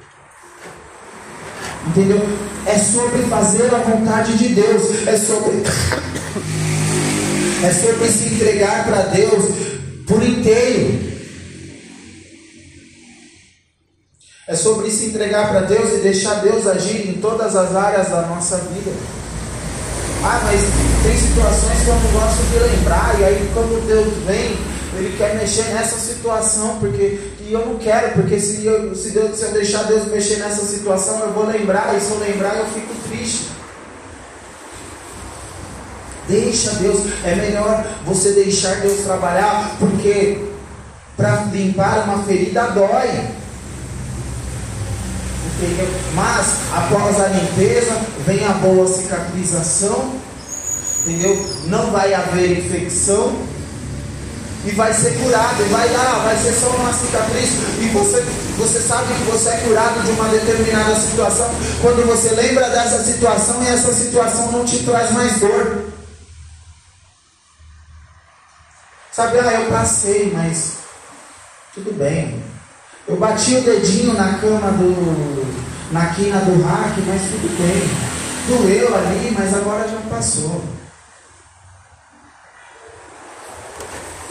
Entendeu? 1.88 2.20
É 2.66 2.78
sobre 2.78 3.22
fazer 3.24 3.74
a 3.74 3.78
vontade 3.78 4.36
de 4.36 4.54
Deus. 4.54 5.06
É 5.06 5.16
sobre. 5.16 5.62
É 7.64 7.72
sobre 7.72 8.08
se 8.08 8.34
entregar 8.34 8.84
para 8.84 9.02
Deus 9.02 9.44
por 10.06 10.22
inteiro. 10.22 11.16
É 14.48 14.54
sobre 14.54 14.90
se 14.90 15.06
entregar 15.06 15.48
para 15.48 15.60
Deus 15.62 15.92
e 15.94 16.02
deixar 16.02 16.34
Deus 16.34 16.66
agir 16.66 17.08
em 17.08 17.14
todas 17.14 17.56
as 17.56 17.74
áreas 17.74 18.08
da 18.10 18.22
nossa 18.22 18.58
vida. 18.58 18.92
Ah, 20.22 20.40
mas 20.44 20.60
tem 21.02 21.18
situações 21.18 21.82
que 21.82 21.88
eu 21.88 21.94
não 21.94 22.20
gosto 22.20 22.42
de 22.50 22.58
lembrar, 22.58 23.16
e 23.20 23.24
aí 23.24 23.50
quando 23.52 23.84
Deus 23.86 24.12
vem, 24.24 24.56
Ele 24.96 25.16
quer 25.16 25.34
mexer 25.34 25.64
nessa 25.74 25.98
situação, 25.98 26.76
porque 26.78 27.18
e 27.48 27.52
eu 27.52 27.64
não 27.64 27.76
quero, 27.76 28.14
porque 28.14 28.40
se 28.40 28.66
eu, 28.66 28.94
se, 28.94 29.10
Deus, 29.10 29.38
se 29.38 29.44
eu 29.44 29.52
deixar 29.52 29.84
Deus 29.84 30.06
mexer 30.06 30.38
nessa 30.38 30.64
situação, 30.64 31.20
eu 31.20 31.32
vou 31.32 31.46
lembrar, 31.46 31.94
e 31.96 32.00
se 32.00 32.10
eu 32.10 32.18
lembrar, 32.18 32.56
eu 32.56 32.66
fico 32.66 32.92
triste. 33.08 33.50
Deixa 36.28 36.70
Deus, 36.72 37.02
é 37.24 37.36
melhor 37.36 37.86
você 38.04 38.32
deixar 38.32 38.80
Deus 38.80 39.04
trabalhar, 39.04 39.76
porque 39.78 40.44
para 41.16 41.44
limpar 41.52 42.04
uma 42.04 42.24
ferida 42.24 42.64
dói. 42.70 43.28
Entendeu? 45.54 45.88
Mas 46.14 46.46
após 46.74 47.20
a 47.20 47.28
limpeza 47.28 47.96
vem 48.26 48.44
a 48.44 48.54
boa 48.54 48.88
cicatrização, 48.88 50.16
entendeu? 51.06 51.40
Não 51.66 51.92
vai 51.92 52.12
haver 52.12 52.58
infecção 52.58 53.55
e 54.66 54.72
vai 54.72 54.92
ser 54.92 55.16
curado, 55.22 55.62
e 55.62 55.68
vai 55.68 55.88
lá, 55.92 56.18
vai 56.24 56.36
ser 56.36 56.52
só 56.52 56.68
uma 56.70 56.92
cicatriz, 56.92 57.50
e 57.80 57.88
você, 57.90 58.20
você 58.58 58.80
sabe 58.80 59.14
que 59.14 59.30
você 59.30 59.48
é 59.50 59.56
curado 59.58 60.02
de 60.02 60.10
uma 60.10 60.28
determinada 60.28 60.96
situação, 60.96 61.48
quando 61.80 62.04
você 62.04 62.30
lembra 62.30 62.68
dessa 62.68 63.02
situação 63.04 63.62
e 63.62 63.68
essa 63.68 63.92
situação 63.92 64.50
não 64.50 64.64
te 64.64 64.82
traz 64.82 65.12
mais 65.12 65.38
dor. 65.38 65.84
Sabe, 69.12 69.38
ah, 69.38 69.52
eu 69.52 69.70
passei, 69.70 70.32
mas 70.34 70.72
tudo 71.72 71.96
bem. 71.96 72.42
Eu 73.08 73.16
bati 73.16 73.54
o 73.54 73.62
dedinho 73.62 74.12
na 74.14 74.38
cama 74.38 74.72
do. 74.72 75.92
na 75.92 76.06
quina 76.06 76.38
do 76.40 76.62
rack, 76.62 77.00
mas 77.06 77.22
tudo 77.22 77.48
bem. 77.56 77.88
Doeu 78.48 78.94
ali, 78.94 79.34
mas 79.38 79.54
agora 79.54 79.88
já 79.88 80.00
passou. 80.10 80.75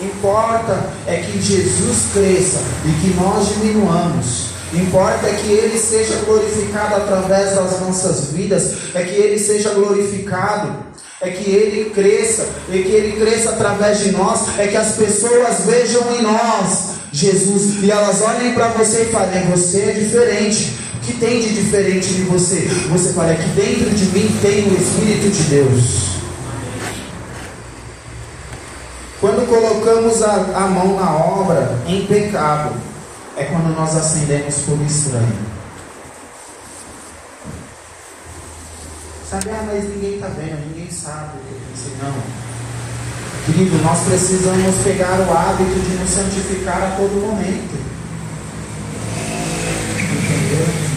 Importa 0.01 0.89
é 1.07 1.17
que 1.17 1.41
Jesus 1.41 1.97
cresça 2.13 2.59
e 2.85 2.91
que 3.01 3.15
nós 3.15 3.47
diminuamos. 3.49 4.47
Importa 4.73 5.27
é 5.27 5.33
que 5.33 5.51
Ele 5.51 5.79
seja 5.79 6.15
glorificado 6.25 6.95
através 6.95 7.55
das 7.55 7.79
nossas 7.79 8.31
vidas, 8.31 8.73
é 8.93 9.03
que 9.03 9.15
Ele 9.15 9.39
seja 9.39 9.69
glorificado, 9.69 10.75
é 11.21 11.29
que 11.29 11.49
Ele 11.49 11.91
cresça, 11.91 12.45
é 12.69 12.77
que 12.77 12.89
Ele 12.89 13.19
cresça 13.19 13.51
através 13.51 13.99
de 13.99 14.11
nós, 14.11 14.59
é 14.59 14.67
que 14.67 14.75
as 14.75 14.95
pessoas 14.95 15.65
vejam 15.65 16.01
em 16.15 16.21
nós 16.21 16.95
Jesus 17.15 17.81
e 17.81 17.89
elas 17.89 18.21
olhem 18.21 18.53
para 18.53 18.67
você 18.69 19.03
e 19.03 19.05
falem: 19.05 19.45
Você 19.51 19.79
é 19.81 19.91
diferente. 19.93 20.73
O 20.95 20.99
que 20.99 21.13
tem 21.13 21.39
de 21.39 21.53
diferente 21.53 22.13
em 22.13 22.25
você? 22.25 22.67
Você 22.89 23.13
fala: 23.13 23.31
Aqui 23.31 23.47
dentro 23.49 23.89
de 23.91 24.05
mim 24.07 24.29
tem 24.41 24.67
o 24.67 24.75
Espírito 24.75 25.29
de 25.29 25.43
Deus. 25.43 26.14
Quando 29.19 29.47
colocamos 29.47 30.21
a, 30.21 30.33
a 30.33 30.67
mão 30.67 30.95
na 30.95 31.15
obra 31.15 31.77
em 31.87 32.05
pecado, 32.05 32.73
é 33.37 33.45
quando 33.45 33.75
nós 33.75 33.95
acendemos 33.95 34.55
por 34.63 34.79
estranho. 34.81 35.55
Sabe, 39.29 39.49
ah, 39.49 39.63
mas 39.65 39.83
ninguém 39.83 40.15
está 40.15 40.27
vendo, 40.27 40.67
ninguém 40.67 40.89
sabe 40.91 41.37
o 41.37 41.41
que 41.41 41.53
eu 41.53 41.59
pensei. 41.71 41.93
Não. 42.01 42.45
Querido, 43.45 43.77
nós 43.83 43.99
precisamos 44.05 44.75
pegar 44.83 45.19
o 45.19 45.31
hábito 45.31 45.79
de 45.79 45.95
nos 45.95 46.09
santificar 46.09 46.81
a 46.81 46.95
todo 46.95 47.21
momento. 47.21 47.75
Entendeu? 50.11 50.95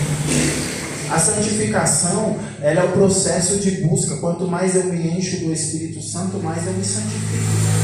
A 1.10 1.18
santificação, 1.18 2.38
ela 2.60 2.80
é 2.80 2.84
o 2.84 2.92
processo 2.92 3.58
de 3.58 3.82
busca. 3.82 4.16
Quanto 4.16 4.46
mais 4.46 4.76
eu 4.76 4.84
me 4.84 5.18
encho 5.18 5.38
do 5.38 5.52
Espírito 5.52 6.02
Santo, 6.02 6.38
mais 6.38 6.66
eu 6.66 6.72
me 6.74 6.84
santifico. 6.84 7.77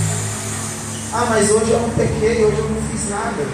Ah, 1.17 1.27
mas 1.31 1.49
hoje 1.49 1.71
eu 1.71 1.79
não 1.79 1.91
pequei, 1.91 2.45
hoje 2.45 2.59
eu 2.59 2.69
não 2.69 2.83
fiz 2.91 3.09
nada. 3.09 3.47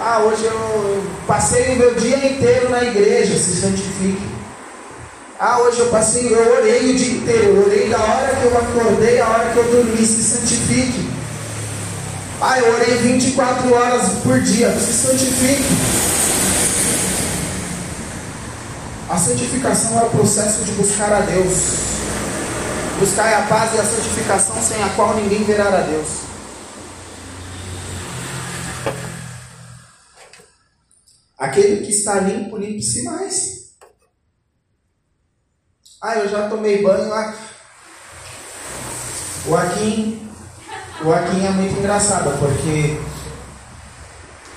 Ah, 0.00 0.18
hoje 0.24 0.44
eu 0.44 1.04
passei 1.24 1.74
o 1.74 1.76
meu 1.76 1.94
dia 1.94 2.16
inteiro 2.16 2.68
na 2.68 2.82
igreja, 2.82 3.38
se 3.38 3.60
santifique. 3.60 4.26
Ah, 5.38 5.60
hoje 5.60 5.78
eu 5.78 5.86
passei, 5.86 6.34
eu 6.34 6.56
orei 6.56 6.90
o 6.90 6.96
dia 6.96 7.12
inteiro, 7.12 7.44
eu 7.44 7.64
orei 7.64 7.88
da 7.88 7.98
hora 7.98 8.34
que 8.34 8.44
eu 8.46 8.58
acordei, 8.58 9.20
a 9.20 9.28
hora 9.28 9.50
que 9.52 9.56
eu 9.56 9.64
dormi, 9.70 10.04
se 10.04 10.20
santifique. 10.20 11.08
Ah, 12.40 12.58
eu 12.58 12.74
orei 12.74 12.96
24 12.96 13.72
horas 13.72 14.08
por 14.24 14.40
dia, 14.40 14.72
se 14.72 15.06
santifique. 15.06 15.76
A 19.08 19.16
santificação 19.16 20.00
é 20.00 20.02
o 20.02 20.10
processo 20.10 20.64
de 20.64 20.72
buscar 20.72 21.12
a 21.12 21.20
Deus. 21.20 21.54
Buscar 22.98 23.32
a 23.32 23.42
paz 23.42 23.74
e 23.74 23.78
a 23.78 23.84
santificação 23.84 24.56
sem 24.60 24.82
a 24.82 24.88
qual 24.96 25.14
ninguém 25.14 25.44
verá 25.44 25.68
a 25.68 25.82
Deus. 25.82 26.25
Aquele 31.46 31.84
que 31.84 31.92
está 31.92 32.20
limpo, 32.20 32.56
limpe-se 32.56 33.02
mais. 33.04 33.74
Ah, 36.02 36.16
eu 36.16 36.28
já 36.28 36.48
tomei 36.48 36.82
banho 36.82 37.08
lá. 37.08 37.34
O 39.46 39.56
Akin, 39.56 40.28
o 41.04 41.12
Akin 41.12 41.46
é 41.46 41.50
muito 41.50 41.78
engraçado, 41.78 42.36
porque 42.38 43.00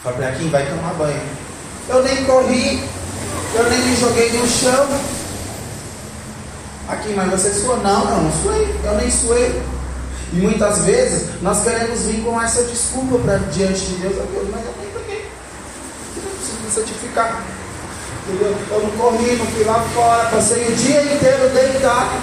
falei, 0.04 0.30
Akin, 0.30 0.50
vai 0.50 0.68
tomar 0.68 0.94
banho. 0.96 1.22
Eu 1.88 2.04
nem 2.04 2.26
corri, 2.26 2.84
eu 3.56 3.70
nem 3.70 3.80
me 3.80 3.96
joguei 3.96 4.32
no 4.34 4.48
chão. 4.48 4.88
Aqui, 6.88 7.14
mas 7.14 7.30
você 7.30 7.54
suou? 7.54 7.78
Não, 7.78 8.04
não, 8.04 8.24
não 8.24 8.42
suei, 8.42 8.76
eu 8.84 8.96
nem 8.96 9.12
suei. 9.12 9.62
E 10.34 10.38
muitas 10.38 10.86
vezes 10.86 11.42
nós 11.42 11.64
queremos 11.64 12.02
vir 12.02 12.24
com 12.24 12.42
essa 12.42 12.64
desculpa 12.64 13.20
para 13.20 13.38
diante 13.38 13.80
de 13.86 13.96
Deus, 13.96 14.16
Deus, 14.16 14.50
mas 14.52 14.66
eu 14.66 14.74
nem 14.82 14.92
para 14.92 15.02
quê? 15.02 15.26
Eu 16.18 16.32
preciso 16.32 16.62
me 16.62 16.68
santificar. 16.80 17.44
Entendeu? 18.28 18.56
Eu 18.72 18.82
não 18.84 18.92
corri, 18.92 19.36
não 19.36 19.46
fui 19.48 19.64
lá 19.64 19.80
fora, 19.94 20.30
passei 20.30 20.68
o 20.68 20.76
dia 20.76 21.02
inteiro 21.02 21.50
deitado. 21.50 22.22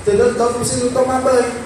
Entendeu? 0.00 0.30
Então 0.30 0.46
eu 0.46 0.52
não 0.52 0.60
preciso 0.60 0.90
tomar 0.90 1.20
banho. 1.20 1.64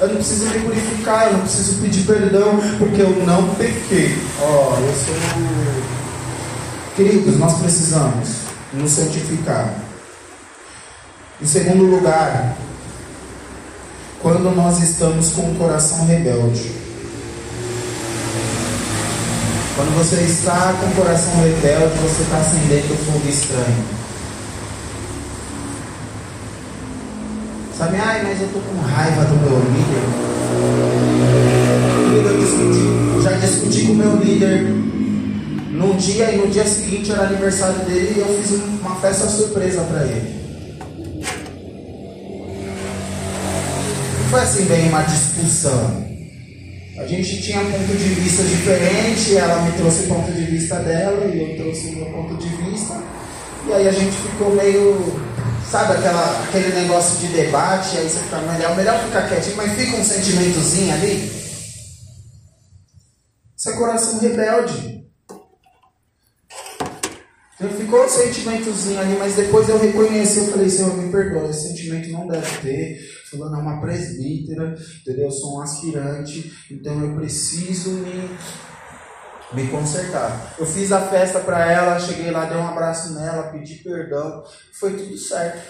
Eu 0.00 0.08
não 0.08 0.16
preciso 0.16 0.46
me 0.46 0.60
purificar, 0.60 1.26
eu 1.26 1.32
não 1.34 1.40
preciso 1.40 1.80
pedir 1.80 2.04
perdão, 2.04 2.58
porque 2.78 3.00
eu 3.00 3.10
não 3.24 3.54
pequei. 3.54 4.18
Ó, 4.40 4.74
oh, 4.74 4.80
eu 4.80 4.94
sou. 4.94 5.14
Queridos, 6.96 7.38
nós 7.38 7.58
precisamos 7.58 8.28
nos 8.72 8.90
santificar. 8.90 9.72
Em 11.40 11.46
segundo 11.46 11.84
lugar, 11.84 12.56
quando 14.20 14.54
nós 14.54 14.82
estamos 14.82 15.30
com 15.30 15.52
o 15.52 15.54
coração 15.56 16.06
rebelde. 16.06 16.83
Quando 19.76 19.92
você 19.96 20.22
está 20.22 20.72
com 20.80 20.86
o 20.86 20.94
coração 20.94 21.34
rebelde, 21.42 21.98
você 21.98 22.22
está 22.22 22.38
acendendo 22.38 22.94
fogo 23.04 23.28
estranho. 23.28 23.84
Sabe, 27.76 27.96
ai, 27.96 28.22
mas 28.22 28.40
eu 28.40 28.46
estou 28.46 28.62
com 28.62 28.80
raiva 28.82 29.24
do 29.24 29.36
meu 29.36 29.58
líder. 29.58 30.04
Eu 32.14 32.40
discuti, 32.40 33.22
já 33.24 33.32
discuti 33.32 33.86
com 33.86 33.92
o 33.94 33.96
meu 33.96 34.16
líder 34.22 34.62
num 35.72 35.96
dia 35.96 36.30
e 36.30 36.36
no 36.36 36.46
dia 36.46 36.64
seguinte 36.64 37.10
era 37.10 37.24
aniversário 37.24 37.84
dele 37.84 38.14
e 38.16 38.20
eu 38.20 38.40
fiz 38.40 38.52
uma 38.80 38.94
festa 39.00 39.26
surpresa 39.26 39.80
para 39.82 40.04
ele. 40.04 40.44
Não 44.20 44.28
foi 44.30 44.40
assim 44.40 44.64
bem 44.66 44.88
uma 44.88 45.02
discussão. 45.02 46.13
A 47.04 47.06
gente 47.06 47.42
tinha 47.42 47.60
ponto 47.60 47.94
de 47.98 48.14
vista 48.14 48.42
diferente, 48.44 49.36
ela 49.36 49.60
me 49.60 49.72
trouxe 49.72 50.04
o 50.04 50.08
ponto 50.08 50.32
de 50.32 50.42
vista 50.46 50.76
dela 50.76 51.26
e 51.26 51.38
eu 51.38 51.56
trouxe 51.62 51.88
o 51.88 51.96
meu 51.96 52.06
ponto 52.06 52.34
de 52.38 52.48
vista. 52.48 52.98
E 53.68 53.72
aí 53.74 53.86
a 53.86 53.92
gente 53.92 54.16
ficou 54.16 54.54
meio, 54.54 55.20
sabe, 55.70 55.98
aquela, 55.98 56.44
aquele 56.44 56.74
negócio 56.74 57.18
de 57.18 57.26
debate, 57.34 57.98
aí 57.98 58.08
você 58.08 58.20
fica 58.20 58.38
melhor, 58.38 58.74
melhor 58.74 58.98
ficar 59.04 59.28
quietinho, 59.28 59.54
mas 59.54 59.72
fica 59.74 59.98
um 59.98 60.04
sentimentozinho 60.04 60.94
ali. 60.94 61.30
Isso 63.54 63.68
é 63.68 63.72
coração 63.76 64.18
rebelde. 64.20 65.04
Então 67.56 67.68
ficou 67.78 68.02
um 68.02 68.08
sentimentozinho 68.08 68.98
ali, 68.98 69.16
mas 69.18 69.34
depois 69.34 69.68
eu 69.68 69.78
reconheci, 69.78 70.38
eu 70.38 70.52
falei, 70.52 70.70
Senhor, 70.70 70.96
me 70.96 71.12
perdoa, 71.12 71.50
esse 71.50 71.68
sentimento 71.68 72.08
não 72.12 72.26
deve 72.26 72.56
ter. 72.62 72.98
Fulano 73.34 73.56
é 73.56 73.58
uma 73.58 73.80
presbítera, 73.80 74.76
entendeu? 75.00 75.26
Eu 75.26 75.30
sou 75.30 75.58
um 75.58 75.62
aspirante, 75.62 76.52
então 76.70 77.00
eu 77.00 77.14
preciso 77.14 77.90
me 77.90 78.30
me 79.52 79.68
consertar. 79.68 80.54
Eu 80.58 80.66
fiz 80.66 80.90
a 80.90 81.00
festa 81.00 81.38
para 81.38 81.70
ela, 81.70 82.00
cheguei 82.00 82.30
lá, 82.30 82.44
dei 82.44 82.56
um 82.56 82.66
abraço 82.66 83.12
nela, 83.12 83.44
pedi 83.44 83.76
perdão, 83.76 84.42
foi 84.72 84.94
tudo 84.94 85.16
certo. 85.16 85.62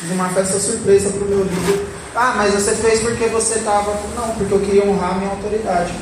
Fiz 0.00 0.10
uma 0.10 0.28
festa 0.30 0.58
surpresa 0.58 1.10
pro 1.10 1.26
meu 1.26 1.44
líder. 1.44 1.86
Ah, 2.14 2.34
mas 2.36 2.54
você 2.54 2.74
fez 2.76 3.00
porque 3.00 3.26
você 3.26 3.58
estava. 3.58 3.92
Não, 4.14 4.34
porque 4.36 4.54
eu 4.54 4.60
queria 4.60 4.84
honrar 4.88 5.14
a 5.14 5.18
minha 5.18 5.30
autoridade. 5.30 5.92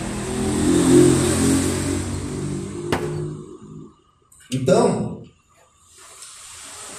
Então, 4.53 5.23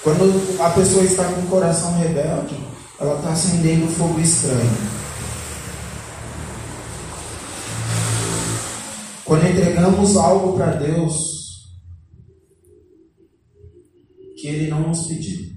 quando 0.02 0.60
a 0.60 0.70
pessoa 0.70 1.04
está 1.04 1.24
com 1.24 1.42
o 1.42 1.46
coração 1.46 1.96
rebelde, 1.96 2.56
ela 2.98 3.16
está 3.16 3.32
acendendo 3.32 3.88
fogo 3.88 4.20
estranho. 4.20 4.94
Quando 9.24 9.46
entregamos 9.46 10.16
algo 10.16 10.56
para 10.56 10.72
Deus 10.72 11.34
que 14.36 14.48
Ele 14.48 14.70
não 14.70 14.80
nos 14.88 15.06
pediu. 15.06 15.54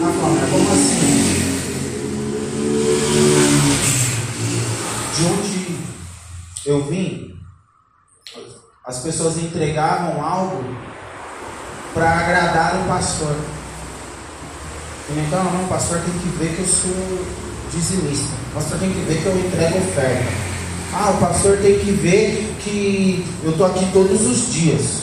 Ah, 0.00 0.12
Flávia, 0.12 0.46
como 0.50 0.72
assim? 0.72 1.28
De 5.16 5.24
onde 5.24 5.78
eu 6.64 6.84
vim, 6.86 7.34
as 8.84 9.00
pessoas 9.00 9.36
entregavam 9.38 10.24
algo 10.24 10.62
para 11.92 12.20
agradar 12.20 12.80
o 12.80 12.88
pastor. 12.88 13.57
Então, 15.10 15.42
não, 15.42 15.64
o 15.64 15.68
pastor 15.68 16.00
tem 16.00 16.12
que 16.12 16.28
ver 16.38 16.54
que 16.54 16.60
eu 16.60 16.66
sou 16.66 17.26
dizimista. 17.72 18.34
Pastor 18.52 18.78
tem 18.78 18.92
que 18.92 19.00
ver 19.00 19.22
que 19.22 19.26
eu 19.26 19.38
entrego 19.38 19.78
oferta. 19.78 20.24
Ah, 20.92 21.10
o 21.10 21.18
pastor 21.18 21.56
tem 21.58 21.78
que 21.78 21.92
ver 21.92 22.54
que 22.60 23.26
eu 23.42 23.52
estou 23.52 23.66
aqui 23.66 23.88
todos 23.92 24.26
os 24.26 24.52
dias. 24.52 25.02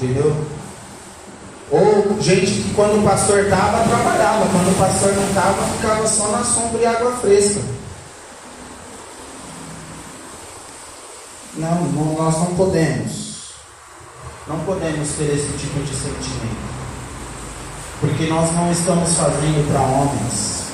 Entendeu? 0.00 0.34
Ou 1.70 2.20
gente 2.20 2.46
que 2.46 2.74
quando 2.74 3.00
o 3.00 3.08
pastor 3.08 3.44
estava, 3.44 3.88
trabalhava. 3.88 4.46
Quando 4.46 4.72
o 4.72 4.78
pastor 4.78 5.14
não 5.14 5.28
estava, 5.28 5.62
ficava 5.76 6.06
só 6.06 6.28
na 6.28 6.44
sombra 6.44 6.82
e 6.82 6.86
água 6.86 7.12
fresca. 7.18 7.60
Não, 11.56 11.84
não, 11.84 12.14
nós 12.14 12.34
não 12.38 12.54
podemos. 12.56 13.54
Não 14.48 14.58
podemos 14.60 15.08
ter 15.10 15.32
esse 15.32 15.56
tipo 15.58 15.80
de 15.80 15.94
sentimento. 15.94 16.83
Porque 18.00 18.26
nós 18.26 18.52
não 18.52 18.70
estamos 18.70 19.14
fazendo 19.14 19.68
para 19.70 19.80
homens. 19.80 20.64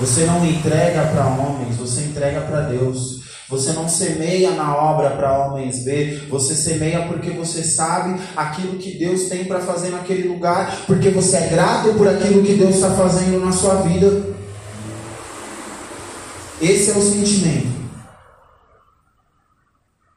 Você 0.00 0.24
não 0.24 0.44
entrega 0.46 1.02
para 1.06 1.26
homens, 1.26 1.76
você 1.76 2.02
entrega 2.02 2.40
para 2.40 2.62
Deus. 2.62 3.20
Você 3.50 3.72
não 3.72 3.88
semeia 3.88 4.52
na 4.52 4.76
obra 4.76 5.10
para 5.10 5.36
homens 5.36 5.84
ver, 5.84 6.28
você 6.30 6.54
semeia 6.54 7.08
porque 7.08 7.30
você 7.30 7.64
sabe 7.64 8.20
aquilo 8.36 8.78
que 8.78 8.96
Deus 8.96 9.24
tem 9.24 9.44
para 9.44 9.58
fazer 9.58 9.90
naquele 9.90 10.28
lugar, 10.28 10.84
porque 10.86 11.10
você 11.10 11.36
é 11.36 11.48
grato 11.48 11.92
por 11.94 12.06
aquilo 12.06 12.44
que 12.44 12.54
Deus 12.54 12.76
está 12.76 12.90
fazendo 12.92 13.44
na 13.44 13.50
sua 13.50 13.74
vida. 13.82 14.22
Esse 16.62 16.90
é 16.90 16.94
o 16.94 17.02
sentimento. 17.02 17.80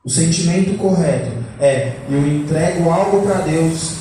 O 0.05 0.10
sentimento 0.10 0.77
correto 0.77 1.32
é: 1.60 1.93
eu 2.10 2.27
entrego 2.27 2.88
algo 2.91 3.24
para 3.24 3.39
Deus, 3.39 3.96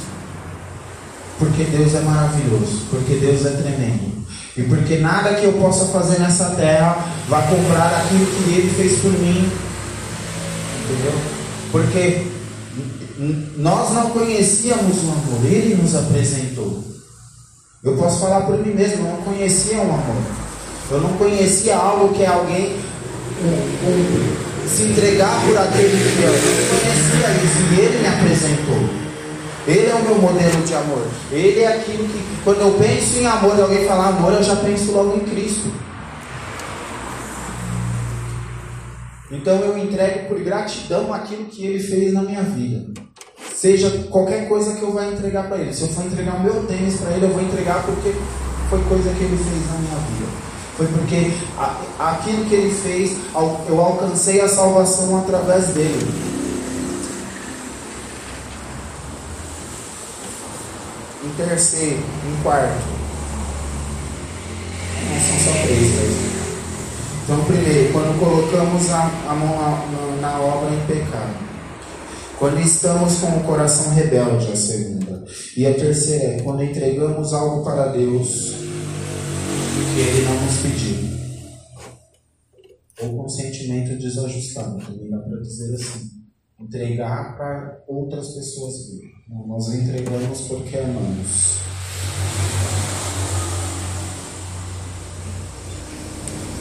porque 1.39 1.65
Deus 1.65 1.95
é 1.95 2.01
maravilhoso, 2.01 2.83
porque 2.91 3.15
Deus 3.15 3.45
é 3.47 3.51
tremendo. 3.51 4.12
E 4.57 4.62
porque 4.62 4.99
nada 4.99 5.35
que 5.35 5.45
eu 5.45 5.53
possa 5.55 5.87
fazer 5.87 6.21
nessa 6.21 6.51
terra 6.51 7.07
vai 7.29 7.43
comprar 7.49 8.05
aquilo 8.05 8.27
que 8.27 8.51
ele 8.53 8.75
fez 8.77 9.01
por 9.01 9.12
mim. 9.12 9.51
Entendeu? 10.85 11.15
Porque 11.71 12.27
nós 13.57 13.95
não 13.95 14.11
conhecíamos 14.11 14.97
o 14.99 15.11
amor, 15.11 15.45
ele 15.45 15.75
nos 15.75 15.95
apresentou. 15.95 16.85
Eu 17.83 17.97
posso 17.97 18.21
falar 18.21 18.42
por 18.42 18.59
mim 18.59 18.75
mesmo, 18.75 19.07
eu 19.07 19.12
não 19.12 19.23
conhecia 19.23 19.79
o 19.79 19.83
amor. 19.83 20.23
Eu 20.90 21.01
não 21.01 21.12
conhecia 21.14 21.77
algo 21.77 22.12
que 22.14 22.23
é 22.23 22.27
alguém 22.27 22.77
um, 23.42 23.88
um, 23.88 24.68
se 24.68 24.83
entregar 24.85 25.40
por 25.47 25.57
aquele 25.57 25.88
que 25.88 26.23
é. 26.23 26.27
Eu 26.27 26.33
não 26.33 26.68
conhecia 26.68 27.29
isso 27.45 27.75
e 27.75 27.81
ele 27.81 27.99
me 28.01 28.09
apresentou. 28.09 29.12
Ele 29.66 29.87
é 29.87 29.94
o 29.94 30.03
meu 30.03 30.16
modelo 30.16 30.62
de 30.62 30.75
amor. 30.75 31.07
Ele 31.31 31.61
é 31.61 31.77
aquilo 31.77 32.05
que, 32.09 32.42
quando 32.42 32.61
eu 32.61 32.72
penso 32.72 33.18
em 33.18 33.27
amor, 33.27 33.61
alguém 33.61 33.87
falar 33.87 34.09
amor, 34.09 34.33
eu 34.33 34.42
já 34.42 34.57
penso 34.57 34.90
logo 34.92 35.16
em 35.16 35.20
Cristo. 35.20 35.70
Então 39.31 39.55
eu 39.61 39.79
entrego 39.79 40.29
por 40.29 40.40
gratidão 40.40 41.12
aquilo 41.14 41.44
que 41.46 41.64
ele 41.64 41.79
fez 41.79 42.12
na 42.12 42.22
minha 42.22 42.42
vida. 42.42 42.92
Seja 43.55 43.90
qualquer 44.11 44.48
coisa 44.48 44.75
que 44.75 44.83
eu 44.83 44.92
vá 44.92 45.07
entregar 45.07 45.48
para 45.48 45.59
ele. 45.59 45.72
Se 45.72 45.83
eu 45.83 45.88
for 45.88 46.05
entregar 46.05 46.42
meu 46.42 46.64
tênis 46.66 47.01
para 47.01 47.12
ele, 47.12 47.27
eu 47.27 47.31
vou 47.31 47.40
entregar 47.40 47.83
porque 47.87 48.12
foi 48.68 48.83
coisa 48.83 49.11
que 49.11 49.22
ele 49.22 49.37
fez 49.37 49.66
na 49.68 49.79
minha 49.79 49.96
vida. 50.09 50.27
Foi 50.77 50.87
porque 50.87 51.33
aquilo 51.98 52.44
que 52.46 52.55
ele 52.55 52.75
fez, 52.75 53.16
eu 53.68 53.81
alcancei 53.81 54.40
a 54.40 54.48
salvação 54.48 55.18
através 55.18 55.68
dele. 55.68 56.32
Em 61.24 61.30
terceiro, 61.37 61.98
em 61.98 62.42
quarto. 62.42 63.02
Não 65.08 65.20
são 65.20 65.52
só 65.52 65.62
três 65.62 65.80
mesmo. 65.80 66.32
Então, 67.24 67.44
primeiro, 67.44 67.92
quando 67.92 68.18
colocamos 68.18 68.90
a, 68.90 69.04
a 69.28 69.35
mão 69.35 69.56
na, 69.56 70.20
na, 70.20 70.40
obra 70.40 70.74
em 70.74 70.87
pecado. 70.87 71.52
Quando 72.38 72.58
estamos 72.58 73.18
com 73.18 73.38
o 73.38 73.44
coração 73.44 73.94
rebelde, 73.94 74.50
a 74.50 74.56
segunda. 74.56 75.24
E 75.56 75.64
a 75.64 75.74
terceira 75.74 76.24
é 76.24 76.42
quando 76.42 76.64
entregamos 76.64 77.32
algo 77.32 77.62
para 77.62 77.92
Deus 77.92 78.54
que 79.94 80.00
Ele 80.00 80.24
não 80.24 80.42
nos 80.42 80.56
pediu. 80.56 81.12
Ou 83.02 83.22
com 83.22 83.28
sentimento 83.28 83.96
desajustado, 83.96 84.85
também 84.85 85.08
dá 85.08 85.18
para 85.18 85.38
dizer 85.40 85.74
assim. 85.74 86.21
Entregar 86.62 87.37
para 87.37 87.83
outras 87.88 88.29
pessoas 88.29 88.87
verem. 88.88 89.12
Nós 89.46 89.68
entregamos 89.75 90.40
porque 90.42 90.79
amamos. 90.79 91.57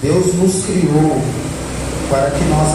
Deus 0.01 0.33
nos 0.33 0.65
criou 0.65 1.21
para 2.09 2.31
que 2.31 2.43
nós, 2.45 2.71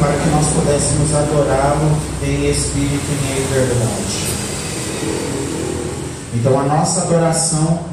para 0.00 0.12
que 0.12 0.28
nós 0.30 0.46
pudéssemos 0.52 1.14
adorá-lo 1.14 1.96
em 2.22 2.50
espírito 2.50 3.06
e 3.08 3.38
em 3.38 3.46
verdade. 3.46 4.42
Então 6.34 6.58
a 6.58 6.64
nossa 6.64 7.02
adoração, 7.02 7.84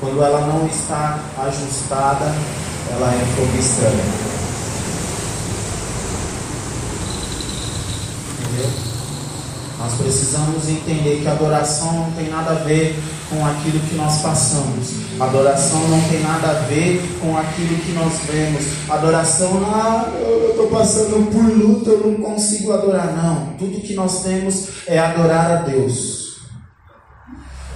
quando 0.00 0.22
ela 0.22 0.46
não 0.46 0.66
está 0.66 1.20
ajustada, 1.38 2.34
ela 2.90 3.12
é 3.12 3.24
fogo. 3.36 4.29
Nós 9.78 9.94
precisamos 9.94 10.68
entender 10.68 11.20
que 11.22 11.28
adoração 11.28 11.92
não 11.92 12.12
tem 12.12 12.28
nada 12.28 12.50
a 12.50 12.54
ver 12.54 12.94
com 13.30 13.46
aquilo 13.46 13.80
que 13.80 13.94
nós 13.94 14.20
passamos. 14.20 14.90
Adoração 15.18 15.88
não 15.88 16.00
tem 16.02 16.20
nada 16.20 16.50
a 16.50 16.52
ver 16.68 17.00
com 17.18 17.38
aquilo 17.38 17.78
que 17.78 17.92
nós 17.92 18.12
vemos. 18.30 18.62
Adoração, 18.90 19.62
ah, 19.64 20.06
eu 20.20 20.50
estou 20.50 20.66
passando 20.66 21.30
por 21.32 21.44
luta, 21.44 21.90
eu 21.90 22.06
não 22.06 22.14
consigo 22.16 22.72
adorar. 22.72 23.16
Não. 23.16 23.54
Tudo 23.58 23.80
que 23.80 23.94
nós 23.94 24.22
temos 24.22 24.68
é 24.86 24.98
adorar 24.98 25.50
a 25.50 25.56
Deus. 25.62 26.40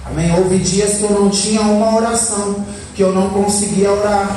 Amém? 0.05 0.31
Houve 0.37 0.59
dias 0.59 0.97
que 0.97 1.03
eu 1.03 1.11
não 1.11 1.29
tinha 1.29 1.61
uma 1.61 1.95
oração, 1.95 2.63
que 2.93 3.01
eu 3.01 3.11
não 3.11 3.29
conseguia 3.29 3.91
orar 3.91 4.29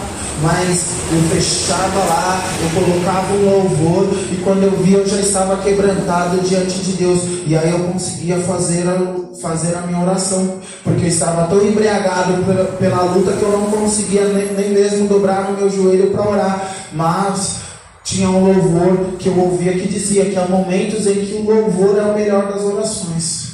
mas 0.43 0.85
eu 1.13 1.21
fechava 1.31 1.99
lá, 2.05 2.43
eu 2.63 2.81
colocava 2.81 3.33
um 3.35 3.51
louvor 3.51 4.09
e 4.31 4.37
quando 4.45 4.63
eu 4.63 4.71
via 4.83 4.99
eu 4.99 5.09
já 5.09 5.21
estava 5.21 5.57
quebrantado 5.57 6.41
diante 6.43 6.79
de 6.79 6.93
Deus 6.93 7.21
e 7.47 7.57
aí 7.57 7.71
eu 7.71 7.81
conseguia 7.81 8.39
fazer 8.41 8.85
a, 8.89 9.41
fazer 9.41 9.77
a 9.77 9.81
minha 9.83 10.01
oração, 10.01 10.61
porque 10.85 11.05
eu 11.05 11.09
estava 11.09 11.47
tão 11.49 11.65
embriagado 11.65 12.45
pela, 12.45 12.65
pela 12.65 13.03
luta 13.03 13.33
que 13.33 13.43
eu 13.43 13.51
não 13.51 13.71
conseguia 13.71 14.27
nem, 14.27 14.53
nem 14.53 14.71
mesmo 14.71 15.09
dobrar 15.09 15.51
no 15.51 15.57
meu 15.57 15.71
joelho 15.71 16.11
para 16.11 16.29
orar, 16.29 16.75
mas 16.93 17.57
tinha 18.05 18.29
um 18.29 18.45
louvor 18.45 19.17
que 19.19 19.29
eu 19.29 19.39
ouvia 19.39 19.73
que 19.73 19.89
dizia 19.89 20.27
que 20.27 20.37
há 20.37 20.47
momentos 20.47 21.07
em 21.07 21.27
que 21.27 21.35
o 21.35 21.45
louvor 21.45 21.99
é 21.99 22.03
o 22.03 22.15
melhor 22.15 22.51
das 22.53 22.63
orações. 22.63 23.49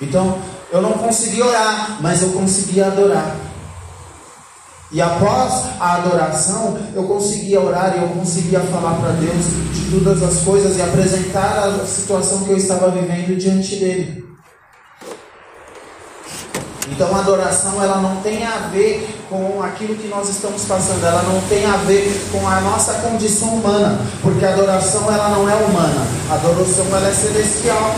Então, 0.00 0.38
eu 0.72 0.82
não 0.82 0.92
conseguia 0.92 1.46
orar, 1.46 1.98
mas 2.00 2.22
eu 2.22 2.30
conseguia 2.30 2.86
adorar. 2.86 3.36
E 4.94 5.02
após 5.02 5.64
a 5.80 5.96
adoração, 5.96 6.78
eu 6.94 7.02
conseguia 7.02 7.60
orar 7.60 7.96
e 7.96 8.00
eu 8.00 8.08
conseguia 8.10 8.60
falar 8.60 8.94
para 8.94 9.10
Deus 9.10 9.44
de 9.74 9.90
todas 9.90 10.22
as 10.22 10.44
coisas 10.44 10.76
e 10.76 10.82
apresentar 10.82 11.64
a 11.64 11.84
situação 11.84 12.44
que 12.44 12.50
eu 12.50 12.56
estava 12.56 12.92
vivendo 12.92 13.36
diante 13.36 13.74
dele. 13.74 14.24
Então 16.92 17.12
a 17.16 17.18
adoração 17.18 17.82
ela 17.82 17.96
não 17.96 18.20
tem 18.20 18.44
a 18.44 18.68
ver 18.72 19.08
com 19.28 19.60
aquilo 19.64 19.96
que 19.96 20.06
nós 20.06 20.28
estamos 20.28 20.64
passando, 20.64 21.04
ela 21.04 21.22
não 21.22 21.40
tem 21.48 21.66
a 21.66 21.76
ver 21.78 22.28
com 22.30 22.46
a 22.46 22.60
nossa 22.60 22.94
condição 22.94 23.48
humana, 23.48 23.98
porque 24.22 24.44
a 24.44 24.52
adoração 24.52 25.12
ela 25.12 25.30
não 25.30 25.50
é 25.50 25.54
humana, 25.54 26.06
a 26.30 26.34
adoração 26.34 26.86
ela 26.92 27.08
é 27.08 27.12
celestial. 27.12 27.94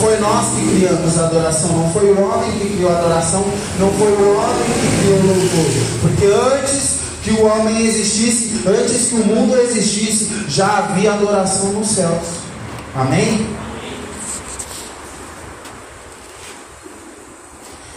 Foi 0.00 0.16
nós 0.20 0.46
que 0.54 0.76
criamos 0.76 1.18
a 1.18 1.24
adoração, 1.26 1.72
não 1.72 1.90
foi 1.92 2.10
o 2.12 2.20
homem 2.20 2.52
que 2.52 2.76
criou 2.76 2.90
a 2.90 2.98
adoração, 2.98 3.44
não 3.80 3.92
foi 3.92 4.12
o 4.12 4.36
homem 4.36 4.64
que 4.64 5.00
criou 5.00 5.18
o 5.18 5.26
louvor, 5.26 5.66
porque 6.02 6.26
antes 6.56 6.98
que 7.24 7.30
o 7.32 7.44
homem 7.44 7.84
existisse, 7.84 8.62
antes 8.66 9.08
que 9.08 9.16
o 9.16 9.26
mundo 9.26 9.56
existisse, 9.56 10.44
já 10.48 10.78
havia 10.78 11.14
adoração 11.14 11.72
nos 11.72 11.88
céus. 11.88 12.22
Amém? 12.94 13.46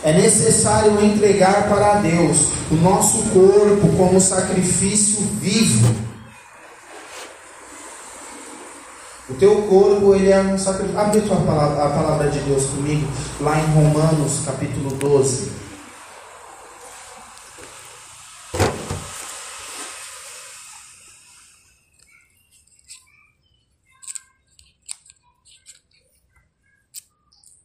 É 0.03 0.11
necessário 0.13 1.03
entregar 1.05 1.69
para 1.69 1.99
Deus 1.99 2.47
o 2.71 2.75
nosso 2.75 3.19
corpo 3.29 3.87
como 3.95 4.19
sacrifício 4.19 5.19
vivo. 5.39 6.10
O 9.31 9.35
teu 9.35 9.61
corpo, 9.63 10.13
ele 10.13 10.29
é 10.29 10.41
um 10.41 10.57
sacrifício. 10.57 10.99
Abre 10.99 11.19
a, 11.19 11.21
tua 11.21 11.37
palavra, 11.37 11.85
a 11.85 11.89
palavra 11.89 12.29
de 12.29 12.39
Deus 12.41 12.65
comigo, 12.65 13.07
lá 13.39 13.57
em 13.57 13.65
Romanos, 13.71 14.41
capítulo 14.45 14.91
12. 14.95 15.51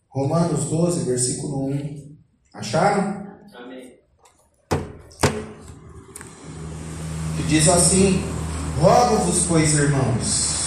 Romanos 0.09 0.64
12, 0.66 1.05
versículo 1.05 1.66
1. 1.66 2.16
Acharam? 2.55 3.26
Amém. 3.55 3.98
Que 7.37 7.42
diz 7.48 7.68
assim: 7.68 8.24
Rogo-vos, 8.81 9.46
pois, 9.48 9.74
irmãos, 9.74 10.65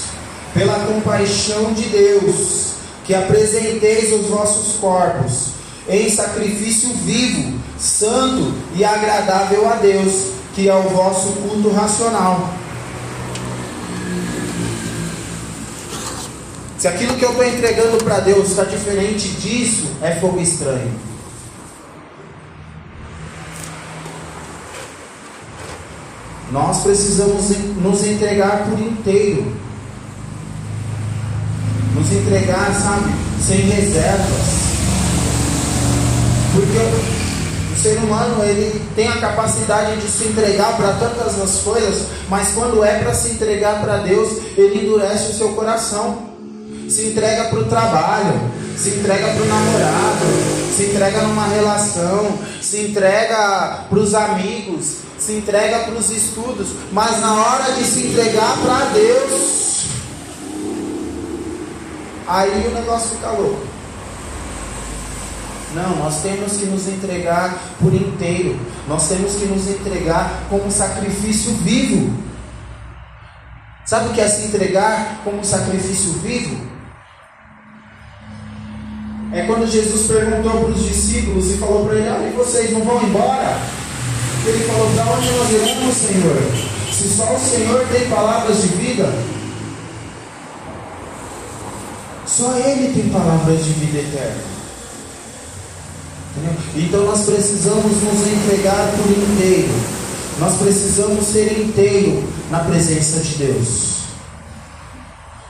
pela 0.53 0.79
compaixão 0.85 1.73
de 1.73 1.83
Deus, 1.89 2.73
que 3.05 3.13
apresenteis 3.13 4.13
os 4.13 4.27
vossos 4.27 4.77
corpos 4.77 5.59
em 5.87 6.09
sacrifício 6.09 6.89
vivo, 7.03 7.57
santo 7.77 8.53
e 8.75 8.85
agradável 8.85 9.67
a 9.67 9.75
Deus, 9.75 10.27
que 10.53 10.69
é 10.69 10.75
o 10.75 10.83
vosso 10.83 11.29
culto 11.33 11.69
racional. 11.69 12.53
Se 16.77 16.87
aquilo 16.87 17.15
que 17.17 17.25
eu 17.25 17.31
estou 17.31 17.45
entregando 17.45 17.97
para 18.03 18.19
Deus 18.19 18.49
está 18.49 18.63
diferente 18.63 19.27
disso, 19.29 19.87
é 20.01 20.15
fogo 20.15 20.39
estranho. 20.39 20.93
Nós 26.51 26.81
precisamos 26.81 27.49
nos 27.77 28.03
entregar 28.05 28.65
por 28.65 28.79
inteiro. 28.79 29.51
Entregar, 32.29 32.73
sabe, 32.75 33.11
sem 33.45 33.57
reservas. 33.61 34.69
Porque 36.53 36.77
o 37.73 37.81
ser 37.81 37.97
humano 37.97 38.43
ele 38.43 38.79
tem 38.95 39.07
a 39.07 39.17
capacidade 39.17 39.99
de 39.99 40.07
se 40.07 40.25
entregar 40.25 40.77
para 40.77 40.93
tantas 40.93 41.41
as 41.41 41.61
coisas, 41.61 42.05
mas 42.29 42.49
quando 42.49 42.83
é 42.83 42.99
para 42.99 43.13
se 43.15 43.31
entregar 43.31 43.81
para 43.81 43.97
Deus, 43.97 44.29
ele 44.55 44.85
endurece 44.85 45.31
o 45.31 45.35
seu 45.35 45.49
coração 45.49 46.29
se 46.89 47.07
entrega 47.09 47.45
para 47.45 47.59
o 47.59 47.65
trabalho, 47.65 48.33
se 48.75 48.89
entrega 48.89 49.27
para 49.27 49.43
o 49.43 49.45
namorado, 49.45 50.25
se 50.75 50.83
entrega 50.85 51.21
numa 51.21 51.47
relação, 51.47 52.39
se 52.61 52.81
entrega 52.81 53.85
para 53.89 53.99
os 53.99 54.15
amigos, 54.15 54.97
se 55.19 55.33
entrega 55.33 55.79
para 55.79 55.93
os 55.93 56.09
estudos, 56.09 56.69
mas 56.91 57.19
na 57.21 57.33
hora 57.33 57.73
de 57.73 57.83
se 57.83 58.07
entregar 58.07 58.57
para 58.57 58.85
Deus, 58.85 59.68
aí 62.29 62.67
o 62.67 62.75
negócio 62.75 63.09
fica 63.09 63.31
louco. 63.31 63.67
Não, 65.73 65.97
nós 65.97 66.21
temos 66.21 66.57
que 66.57 66.65
nos 66.65 66.87
entregar 66.87 67.59
por 67.79 67.93
inteiro. 67.93 68.59
Nós 68.87 69.07
temos 69.07 69.35
que 69.35 69.45
nos 69.45 69.67
entregar 69.67 70.43
como 70.49 70.71
sacrifício 70.71 71.53
vivo. 71.55 72.11
Sabe 73.85 74.09
o 74.09 74.13
que 74.13 74.21
é 74.21 74.27
se 74.27 74.47
entregar 74.47 75.21
como 75.23 75.43
sacrifício 75.43 76.13
vivo? 76.13 76.69
É 79.31 79.43
quando 79.43 79.69
Jesus 79.69 80.07
perguntou 80.07 80.51
para 80.51 80.69
os 80.69 80.83
discípulos 80.83 81.51
e 81.51 81.57
falou 81.57 81.85
para 81.85 81.95
ele: 81.95 82.09
Olha, 82.09 82.31
vocês 82.31 82.71
não 82.71 82.81
vão 82.81 83.01
embora? 83.03 83.59
Ele 84.45 84.63
falou: 84.65 84.89
Para 84.95 85.13
onde 85.13 85.31
nós 85.31 85.49
iremos, 85.51 85.95
Senhor? 85.95 86.69
Se 86.91 87.09
só 87.09 87.35
o 87.35 87.39
Senhor 87.39 87.85
tem 87.91 88.09
palavras 88.09 88.63
de 88.63 88.67
vida, 88.69 89.13
só 92.39 92.57
Ele 92.57 92.93
tem 92.93 93.09
palavras 93.11 93.65
de 93.65 93.71
vida 93.73 93.99
eterna. 93.99 94.41
Então 96.73 97.05
nós 97.05 97.25
precisamos 97.25 98.01
nos 98.01 98.27
entregar 98.27 98.91
por 98.95 99.11
inteiro. 99.11 99.73
Nós 100.39 100.57
precisamos 100.57 101.25
ser 101.25 101.59
inteiro 101.59 102.23
na 102.49 102.59
presença 102.59 103.19
de 103.19 103.35
Deus. 103.35 103.99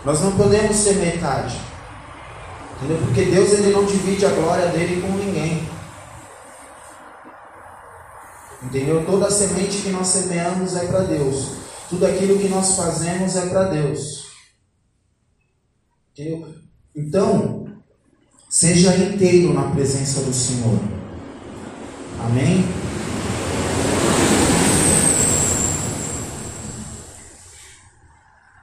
Nós 0.04 0.19
não 0.21 0.32
podemos 0.32 0.75
ser 0.75 0.95
metade. 0.95 1.62
Entendeu? 2.78 2.97
Porque 3.06 3.25
Deus 3.25 3.52
ele 3.52 3.71
não 3.71 3.86
divide 3.86 4.25
a 4.25 4.30
glória 4.30 4.67
dele 4.69 4.99
com 4.99 5.10
ninguém. 5.10 5.69
Entendeu? 8.63 9.06
Toda 9.06 9.28
a 9.28 9.32
semente 9.32 9.84
que 9.84 9.89
nós 9.89 10.08
semeamos 10.08 10.75
é 10.75 10.86
para 10.88 11.02
Deus. 11.02 11.52
Tudo 11.88 12.08
aquilo 12.08 12.39
que 12.39 12.47
nós 12.47 12.75
fazemos 12.75 13.36
é 13.36 13.45
para 13.47 13.65
Deus. 13.65 14.30
Entendeu? 16.13 16.58
Então, 16.99 17.65
seja 18.49 18.93
inteiro 18.93 19.53
na 19.53 19.71
presença 19.71 20.19
do 20.19 20.33
Senhor. 20.33 20.77
Amém? 22.25 22.67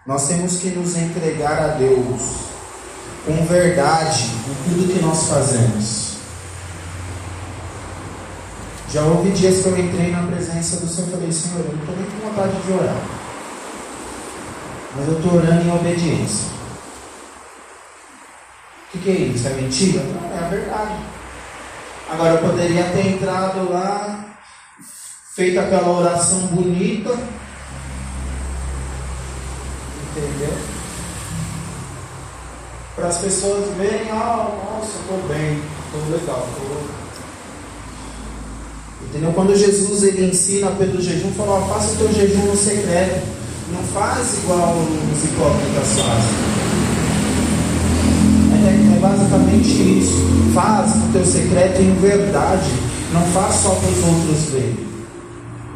Nós 0.07 0.29
temos 0.29 0.59
que 0.59 0.69
nos 0.69 0.95
entregar 0.97 1.59
a 1.63 1.69
Deus 1.79 2.23
com 3.25 3.47
verdade 3.47 4.25
em 4.25 4.69
tudo 4.69 4.93
que 4.93 5.03
nós 5.03 5.29
fazemos. 5.29 6.17
Já 8.93 9.03
houve 9.03 9.31
dias 9.31 9.63
que 9.63 9.67
eu 9.67 9.79
entrei 9.79 10.11
na 10.11 10.27
presença 10.27 10.77
do 10.77 10.87
Senhor 10.87 11.09
e 11.09 11.13
falei, 11.13 11.33
Senhor, 11.33 11.61
eu 11.61 11.73
não 11.73 11.81
estou 11.81 11.97
nem 11.97 12.05
com 12.05 12.29
vontade 12.29 12.63
de 12.67 12.73
orar. 12.73 13.03
Mas 14.95 15.09
eu 15.09 15.17
estou 15.17 15.35
orando 15.37 15.67
em 15.67 15.75
obediência. 15.75 16.57
O 18.97 18.99
que, 18.99 19.11
é 19.11 19.13
isso? 19.13 19.47
É 19.47 19.51
mentira? 19.51 20.03
Não, 20.03 20.37
é 20.37 20.39
a 20.39 20.49
verdade. 20.49 20.97
Agora 22.09 22.35
eu 22.35 22.39
poderia 22.39 22.85
ter 22.85 23.07
entrado 23.09 23.71
lá, 23.71 24.25
feito 25.35 25.61
aquela 25.61 25.89
oração 25.89 26.41
bonita. 26.47 27.11
Entendeu? 30.11 30.77
para 32.97 33.09
as 33.09 33.19
pessoas 33.19 33.77
verem, 33.77 34.11
ah, 34.11 34.49
nossa, 34.65 34.99
estou 34.99 35.19
bem, 35.29 35.61
estou 35.85 36.19
legal, 36.19 36.49
estou. 36.51 36.83
Entendeu? 39.03 39.33
Quando 39.35 39.55
Jesus 39.55 40.03
ele 40.03 40.31
ensina 40.31 40.71
pelo 40.71 41.01
jejum, 41.01 41.31
fala, 41.33 41.59
oh, 41.59 41.75
faça 41.75 41.93
o 41.93 41.97
teu 41.97 42.13
jejum 42.13 42.47
no 42.47 42.57
secreto. 42.57 43.23
Não 43.71 43.83
faz 43.83 44.39
igual 44.39 44.75
os 44.77 45.25
hipócritas 45.25 45.89
fazem. 45.99 46.66
Basicamente 49.37 49.99
isso. 50.01 50.53
Faz 50.55 50.93
o 50.97 51.13
teu 51.13 51.25
secreto 51.25 51.81
em 51.81 51.95
verdade. 51.97 52.71
Não 53.13 53.23
faz 53.27 53.57
só 53.57 53.71
para 53.71 53.89
os 53.89 54.05
outros 54.05 54.51
verem. 54.51 54.87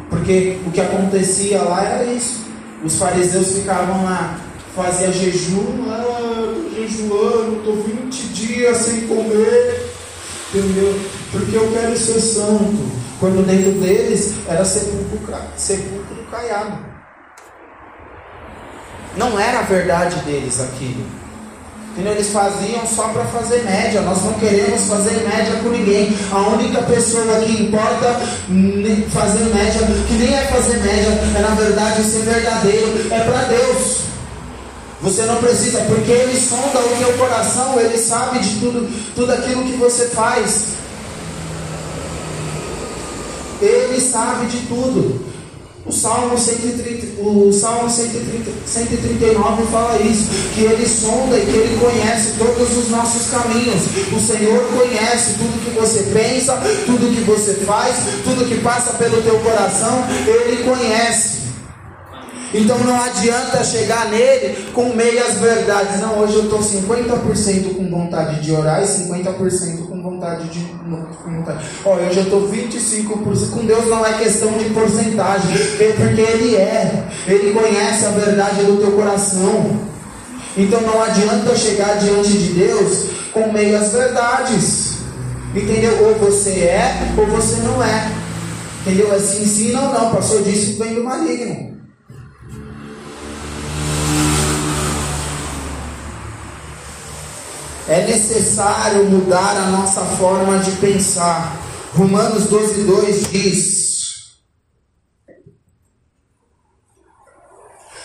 Porque 0.09 0.57
o 0.65 0.71
que 0.71 0.81
acontecia 0.81 1.61
lá 1.61 1.83
era 1.83 2.05
isso. 2.05 2.41
Os 2.83 2.97
fariseus 2.97 3.53
ficavam 3.53 4.03
lá, 4.03 4.39
fazia 4.75 5.11
jejum, 5.11 5.85
ah, 5.87 6.55
jejuando, 6.75 7.57
estou 7.59 7.83
20 7.83 8.27
dias 8.33 8.77
sem 8.77 9.01
comer, 9.01 9.85
entendeu? 10.49 10.99
Porque 11.31 11.55
eu 11.55 11.71
quero 11.71 11.95
ser 11.95 12.19
santo. 12.19 13.01
Quando 13.19 13.45
dentro 13.45 13.73
deles 13.73 14.33
era 14.47 14.65
sepulcro, 14.65 15.35
sepulcro 15.55 16.25
caiado. 16.31 16.79
Não 19.15 19.39
era 19.39 19.59
a 19.59 19.63
verdade 19.63 20.15
deles 20.21 20.59
aquilo. 20.59 21.20
Entendeu? 21.91 22.13
Eles 22.13 22.29
faziam 22.29 22.87
só 22.87 23.09
para 23.09 23.25
fazer 23.25 23.63
média. 23.63 24.01
Nós 24.01 24.23
não 24.23 24.33
queremos 24.33 24.87
fazer 24.87 25.27
média 25.27 25.59
com 25.61 25.69
ninguém. 25.69 26.15
A 26.31 26.39
única 26.49 26.81
pessoa 26.83 27.41
que 27.41 27.63
importa 27.63 28.21
fazer 29.09 29.43
média, 29.53 29.81
que 30.07 30.13
nem 30.13 30.33
é 30.33 30.43
fazer 30.45 30.77
média, 30.77 31.09
é 31.35 31.41
na 31.41 31.53
verdade 31.55 32.03
ser 32.03 32.19
verdadeiro, 32.19 33.07
é 33.11 33.19
para 33.19 33.43
Deus. 33.43 33.97
Você 35.01 35.23
não 35.23 35.35
precisa, 35.37 35.81
porque 35.81 36.11
Ele 36.11 36.39
sonda 36.39 36.79
o 36.79 36.97
teu 36.97 37.13
coração, 37.17 37.77
Ele 37.79 37.97
sabe 37.97 38.39
de 38.39 38.59
tudo, 38.59 38.89
tudo 39.15 39.31
aquilo 39.33 39.63
que 39.63 39.75
você 39.75 40.07
faz. 40.07 40.65
Ele 43.61 43.99
sabe 43.99 44.45
de 44.45 44.59
tudo. 44.67 45.25
O 45.83 45.91
Salmo, 45.91 46.37
130, 46.37 47.21
o 47.21 47.51
Salmo 47.51 47.89
130, 47.89 48.51
139 48.67 49.63
fala 49.71 49.99
isso, 50.01 50.27
que 50.53 50.61
Ele 50.61 50.87
sonda 50.87 51.37
e 51.37 51.45
que 51.45 51.57
Ele 51.57 51.79
conhece 51.79 52.33
todos 52.37 52.77
os 52.77 52.89
nossos 52.89 53.31
caminhos. 53.31 53.81
O 54.15 54.19
Senhor 54.19 54.63
conhece 54.77 55.33
tudo 55.39 55.63
que 55.63 55.71
você 55.71 56.03
pensa, 56.13 56.61
tudo 56.85 57.13
que 57.13 57.21
você 57.21 57.55
faz, 57.65 57.95
tudo 58.23 58.47
que 58.47 58.61
passa 58.61 58.93
pelo 58.93 59.21
teu 59.23 59.39
coração, 59.39 60.05
Ele 60.27 60.63
conhece. 60.63 61.40
Então 62.53 62.77
não 62.79 63.01
adianta 63.01 63.63
chegar 63.63 64.09
nele 64.09 64.71
com 64.73 64.93
meias 64.93 65.35
verdades. 65.39 66.01
Não, 66.01 66.19
hoje 66.19 66.35
eu 66.35 66.43
estou 66.43 66.59
50% 66.59 67.75
com 67.75 67.89
vontade 67.89 68.41
de 68.41 68.51
orar 68.51 68.83
e 68.83 68.85
50% 68.85 69.87
com 69.87 70.01
vontade 70.01 70.49
de. 70.49 70.59
Com 71.23 71.37
vontade. 71.37 71.65
Ó, 71.85 71.95
hoje 71.95 72.17
eu 72.17 72.23
estou 72.23 72.49
25%. 72.49 73.51
Com 73.51 73.65
Deus 73.65 73.87
não 73.87 74.05
é 74.05 74.13
questão 74.13 74.51
de 74.57 74.65
porcentagem, 74.71 75.57
porque 75.77 76.21
Ele 76.21 76.55
é. 76.57 77.05
Ele 77.25 77.53
conhece 77.53 78.05
a 78.05 78.09
verdade 78.09 78.65
do 78.65 78.77
teu 78.77 78.91
coração. 78.91 79.79
Então 80.57 80.81
não 80.81 81.01
adianta 81.01 81.55
chegar 81.55 81.97
diante 81.99 82.33
de 82.33 82.53
Deus 82.53 83.05
com 83.31 83.49
meias 83.53 83.93
verdades. 83.93 84.91
Entendeu? 85.55 86.05
Ou 86.05 86.15
você 86.15 86.49
é 86.49 87.13
ou 87.17 87.27
você 87.27 87.61
não 87.61 87.81
é. 87.81 88.11
Entendeu? 88.81 89.13
Assim 89.13 89.45
sim 89.45 89.73
ou 89.73 89.93
não. 89.93 90.11
Passou 90.11 90.41
disso 90.41 90.77
vem 90.77 90.95
do 90.95 91.03
maligno. 91.03 91.70
É 97.91 98.07
necessário 98.07 99.03
mudar 99.03 99.57
a 99.57 99.65
nossa 99.65 99.99
forma 100.15 100.59
de 100.59 100.71
pensar. 100.77 101.59
Romanos 101.93 102.45
12, 102.45 102.83
2 102.83 103.31
diz: 103.31 103.81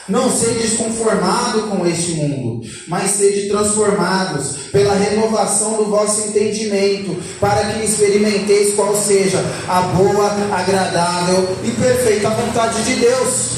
Não 0.08 0.28
sedes 0.28 0.76
conformado 0.76 1.68
com 1.68 1.86
este 1.86 2.14
mundo, 2.14 2.68
mas 2.88 3.12
sede 3.12 3.48
transformados 3.48 4.56
pela 4.72 4.96
renovação 4.96 5.76
do 5.76 5.84
vosso 5.84 6.30
entendimento, 6.30 7.22
para 7.38 7.72
que 7.72 7.84
experimenteis 7.84 8.74
qual 8.74 8.92
seja 8.96 9.38
a 9.68 9.82
boa, 9.82 10.26
agradável 10.52 11.56
e 11.62 11.70
perfeita 11.70 12.30
vontade 12.30 12.82
de 12.82 12.96
Deus. 12.96 13.50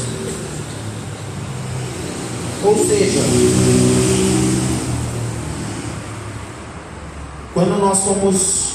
Ou 2.62 2.76
seja, 2.86 3.97
Quando 7.54 7.78
nós 7.78 7.98
somos, 7.98 8.72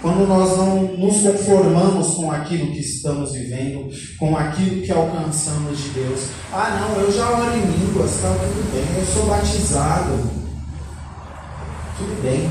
quando 0.00 0.26
nós 0.26 0.56
não 0.56 0.82
nos 0.96 1.20
conformamos 1.20 2.14
com 2.14 2.30
aquilo 2.30 2.72
que 2.72 2.80
estamos 2.80 3.32
vivendo, 3.32 3.90
com 4.18 4.36
aquilo 4.36 4.82
que 4.82 4.92
alcançamos 4.92 5.78
de 5.78 5.88
Deus. 5.90 6.20
Ah, 6.52 6.78
não, 6.80 7.00
eu 7.00 7.12
já 7.12 7.28
oro 7.28 7.56
em 7.56 7.60
línguas, 7.60 8.14
está 8.14 8.28
tudo 8.28 8.72
bem, 8.72 8.98
eu 8.98 9.06
sou 9.06 9.26
batizado. 9.26 10.44
Tudo 11.98 12.22
bem. 12.22 12.50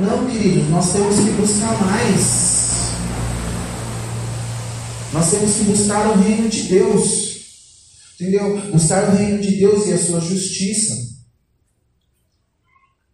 Não, 0.00 0.26
queridos, 0.26 0.68
nós 0.70 0.92
temos 0.92 1.16
que 1.16 1.30
buscar 1.32 1.78
mais. 1.84 2.50
Nós 5.12 5.30
temos 5.30 5.54
que 5.54 5.64
buscar 5.64 6.06
o 6.08 6.20
reino 6.20 6.48
de 6.48 6.62
Deus. 6.62 7.30
Entendeu? 8.20 8.60
Buscar 8.72 9.08
o 9.08 9.16
reino 9.16 9.40
de 9.40 9.56
Deus 9.56 9.86
e 9.86 9.92
a 9.92 9.98
sua 9.98 10.20
justiça. 10.20 10.94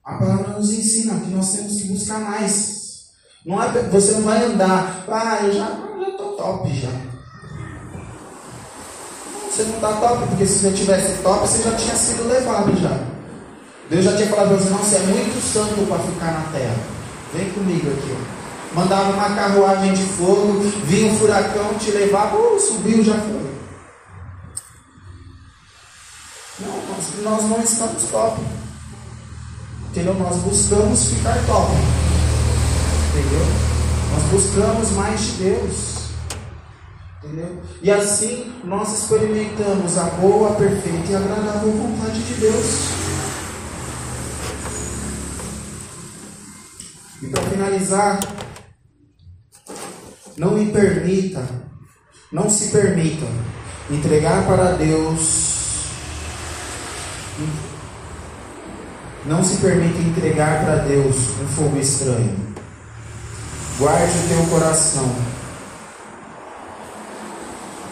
A 0.05 0.19
palavra 0.19 0.46
nos 0.57 0.71
ensina 0.71 1.21
que 1.21 1.31
nós 1.31 1.53
temos 1.53 1.81
que 1.81 1.89
buscar 1.89 2.19
mais. 2.21 3.07
Não 3.45 3.63
é, 3.63 3.69
você 3.91 4.13
não 4.13 4.23
vai 4.23 4.45
andar, 4.45 5.05
ah, 5.09 5.39
eu 5.45 5.53
já 5.53 5.69
estou 6.09 6.33
top 6.33 6.75
já. 6.75 6.91
Você 9.49 9.63
não 9.63 9.77
está 9.77 9.93
top, 9.95 10.27
porque 10.29 10.47
se 10.47 10.59
você 10.59 10.73
tivesse 10.73 11.23
top, 11.23 11.47
você 11.47 11.63
já 11.63 11.77
tinha 11.77 11.95
sido 11.95 12.29
levado 12.29 12.77
já. 12.81 12.99
Deus 13.89 14.05
já 14.05 14.17
tinha 14.17 14.29
falado 14.29 14.49
para 14.49 14.57
você, 14.57 14.99
não, 14.99 15.11
é 15.11 15.13
muito 15.13 15.53
santo 15.53 15.87
para 15.87 15.99
ficar 16.01 16.33
na 16.33 16.53
terra. 16.53 16.77
Vem 17.33 17.51
comigo 17.51 17.89
aqui. 17.89 18.13
Ó. 18.13 18.37
Mandava 18.75 19.13
uma 19.13 19.35
carruagem 19.35 19.95
de 19.95 20.03
fogo, 20.03 20.61
vinha 20.85 21.13
um 21.13 21.17
furacão, 21.17 21.75
te 21.75 21.91
levava, 21.93 22.37
uh, 22.37 22.61
subiu, 22.61 23.03
já 23.05 23.15
foi. 23.15 23.47
Não, 26.61 26.77
nós, 26.89 27.23
nós 27.23 27.51
não 27.51 27.61
estamos 27.63 28.03
top. 28.11 28.41
Entendeu? 29.97 30.13
Nós 30.13 30.37
buscamos 30.43 31.09
ficar 31.09 31.35
top. 31.47 31.73
Entendeu? 33.09 33.47
Nós 34.13 34.23
buscamos 34.25 34.91
mais 34.91 35.21
de 35.23 35.33
Deus. 35.43 35.97
Entendeu? 37.25 37.63
E 37.81 37.91
assim 37.91 38.53
nós 38.63 38.93
experimentamos 38.93 39.97
a 39.97 40.05
boa, 40.05 40.55
perfeita 40.55 41.13
e 41.13 41.17
agradável 41.17 41.73
vontade 41.73 42.23
de 42.23 42.35
Deus. 42.35 42.89
E 47.23 47.27
para 47.29 47.43
finalizar, 47.45 48.21
não 50.37 50.59
me 50.59 50.71
permita, 50.73 51.43
não 52.31 52.51
se 52.51 52.69
permita 52.69 53.25
entregar 53.91 54.47
para 54.47 54.73
Deus 54.73 55.57
não 59.27 59.43
se 59.43 59.57
permita 59.57 59.99
entregar 59.99 60.65
para 60.65 60.77
Deus 60.77 61.17
um 61.43 61.49
fogo 61.49 61.79
estranho. 61.79 62.37
Guarde 63.79 64.19
o 64.19 64.29
teu 64.29 64.47
coração. 64.47 65.11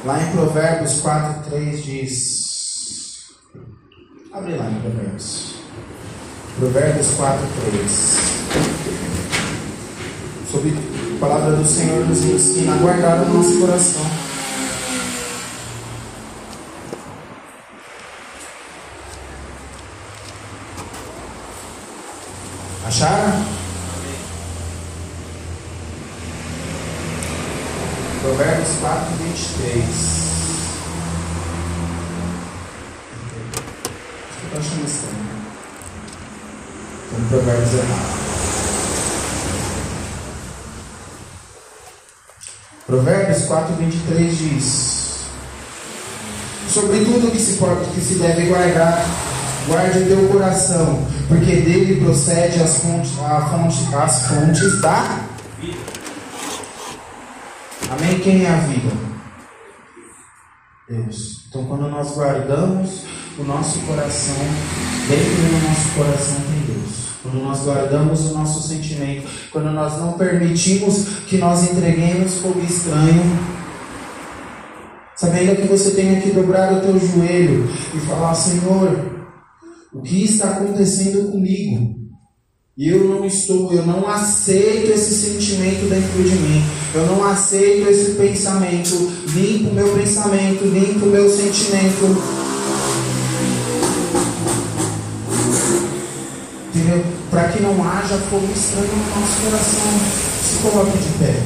Lá 0.05 0.23
em 0.23 0.31
Provérbios 0.33 1.01
4, 1.01 1.51
3 1.51 1.85
diz. 1.85 3.25
Abre 4.33 4.57
lá 4.57 4.71
em 4.71 4.81
Provérbios. 4.81 5.55
Provérbios 6.59 7.11
4, 7.17 7.47
3. 7.71 8.19
Sobre 10.51 10.71
a 10.71 11.21
palavra 11.21 11.57
do 11.57 11.65
Senhor 11.67 12.07
nos 12.07 12.23
ensina 12.25 12.75
a 12.75 12.79
guardar 12.79 13.23
o 13.23 13.35
nosso 13.35 13.59
coração. 13.61 14.24
Acharam? 23.05 23.45
Provérbios 28.23 28.69
4, 28.81 29.17
23. 29.17 29.85
Acho 34.25 34.39
que 34.39 34.43
eu 34.43 34.47
estou 34.47 34.59
achando 34.59 34.87
estranho. 34.87 35.29
Como 37.11 37.29
Provérbios 37.29 37.75
errado. 37.75 38.25
Provérbios 42.87 43.45
4, 43.45 43.75
23 43.77 44.39
diz: 44.39 45.05
Sobre 46.71 47.05
tudo 47.05 47.31
que 47.31 47.39
se, 47.39 47.59
pode, 47.59 47.85
que 47.91 48.01
se 48.01 48.15
deve 48.15 48.47
guardar, 48.47 49.05
guarde 49.67 49.99
o 49.99 50.07
teu 50.07 50.29
coração, 50.29 51.07
porque 51.29 51.57
dele 51.57 52.05
procede 52.05 52.63
as 52.63 52.79
fontes, 52.79 53.13
fonte, 53.13 53.95
as 53.95 54.27
fontes 54.27 54.81
da 54.81 55.21
vida. 55.61 55.79
Amém? 57.91 58.19
Quem 58.21 58.45
é 58.45 58.51
a 58.51 58.57
vida? 58.57 58.91
Deus. 60.89 61.45
Então, 61.49 61.65
quando 61.65 61.89
nós 61.89 62.15
guardamos 62.15 63.05
o 63.39 63.45
nosso 63.45 63.79
coração, 63.81 64.37
dentro 65.09 65.35
do 65.35 65.69
nosso 65.69 65.89
coração 65.97 66.37
tem 66.51 66.75
Deus. 66.75 67.05
Quando 67.23 67.43
nós 67.43 67.61
guardamos 67.61 68.21
o 68.31 68.35
nosso 68.35 68.69
sentimento, 68.69 69.27
quando 69.51 69.71
nós 69.71 69.99
não 69.99 70.13
permitimos 70.13 71.07
que 71.27 71.39
nós 71.39 71.63
entreguemos 71.63 72.39
fogo 72.39 72.61
estranho, 72.61 73.23
sabendo 75.17 75.57
que 75.57 75.67
você 75.69 75.93
tem 75.93 76.21
que 76.21 76.31
dobrar 76.31 76.73
o 76.73 76.81
teu 76.81 76.99
joelho 77.01 77.67
e 77.95 77.99
falar: 78.01 78.35
Senhor, 78.35 79.24
o 79.95 80.03
que 80.03 80.25
está 80.25 80.51
acontecendo 80.51 81.31
comigo? 81.31 81.95
E 82.77 82.89
eu 82.89 83.05
não 83.05 83.25
estou, 83.25 83.73
eu 83.73 83.87
não 83.87 84.09
aceito 84.09 84.91
esse 84.91 85.15
sentimento 85.15 85.89
dentro 85.89 86.21
de 86.25 86.35
mim. 86.35 86.65
Eu 86.93 87.07
não 87.07 87.25
aceito 87.25 87.89
esse 87.89 88.13
pensamento. 88.13 89.13
Limpo 89.33 89.73
meu 89.73 89.95
pensamento, 89.95 90.65
limpo 90.65 91.07
meu 91.07 91.31
sentimento. 91.31 92.21
Entendeu? 96.75 97.05
Para 97.31 97.49
que 97.51 97.63
não 97.63 97.89
haja 97.89 98.19
fogo 98.29 98.49
estranho 98.53 98.89
no 98.89 99.21
nosso 99.21 99.43
coração. 99.45 99.93
Se 100.43 100.57
coloque 100.57 100.99
de 100.99 101.19
pé. 101.21 101.43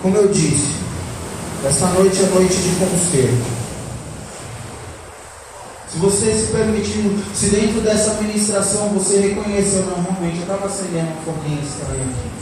Como 0.00 0.16
eu 0.16 0.28
disse, 0.28 0.78
Essa 1.66 1.88
noite 1.88 2.22
é 2.22 2.26
noite 2.28 2.54
de 2.54 2.70
conserto. 2.76 3.57
Se 5.90 5.98
você 5.98 6.36
se 6.36 6.52
permitir, 6.52 7.02
se 7.34 7.48
dentro 7.48 7.80
dessa 7.80 8.20
ministração 8.20 8.90
você 8.90 9.20
reconheceu, 9.20 9.86
não, 9.86 10.02
realmente 10.02 10.36
eu 10.36 10.42
estava 10.42 10.66
acendendo 10.66 11.10
um 11.10 11.22
foguinho 11.22 11.62
estranho 11.62 12.02
aqui. 12.02 12.38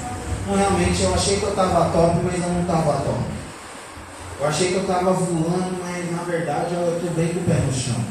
Não, 0.46 0.56
realmente 0.56 1.02
eu 1.02 1.14
achei 1.14 1.38
que 1.38 1.44
eu 1.44 1.50
estava 1.50 1.90
top, 1.90 2.20
mas 2.24 2.42
eu 2.42 2.48
não 2.48 2.62
estava 2.62 2.92
top. 3.02 3.20
Eu 4.40 4.46
achei 4.46 4.68
que 4.68 4.74
eu 4.74 4.82
estava 4.82 5.12
voando, 5.12 5.78
mas 5.80 6.11
na 6.11 6.22
verdade 6.24 6.74
eu 6.74 6.96
estou 6.96 7.11
bem 7.11 7.32
com 7.32 7.40
o 7.40 7.44
pé 7.44 7.54
no 7.54 7.72
chão. 7.72 8.04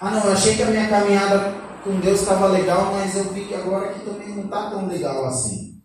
Ah 0.00 0.10
não, 0.10 0.24
eu 0.24 0.32
achei 0.32 0.54
que 0.54 0.62
a 0.62 0.66
minha 0.66 0.88
caminhada 0.88 1.54
com 1.82 1.98
Deus 1.98 2.20
estava 2.20 2.46
legal, 2.46 2.92
mas 2.92 3.16
eu 3.16 3.32
vi 3.32 3.46
que 3.46 3.54
agora 3.54 3.90
aqui 3.90 4.00
também 4.04 4.28
não 4.28 4.44
está 4.44 4.70
tão 4.70 4.86
legal 4.86 5.24
assim. 5.26 5.80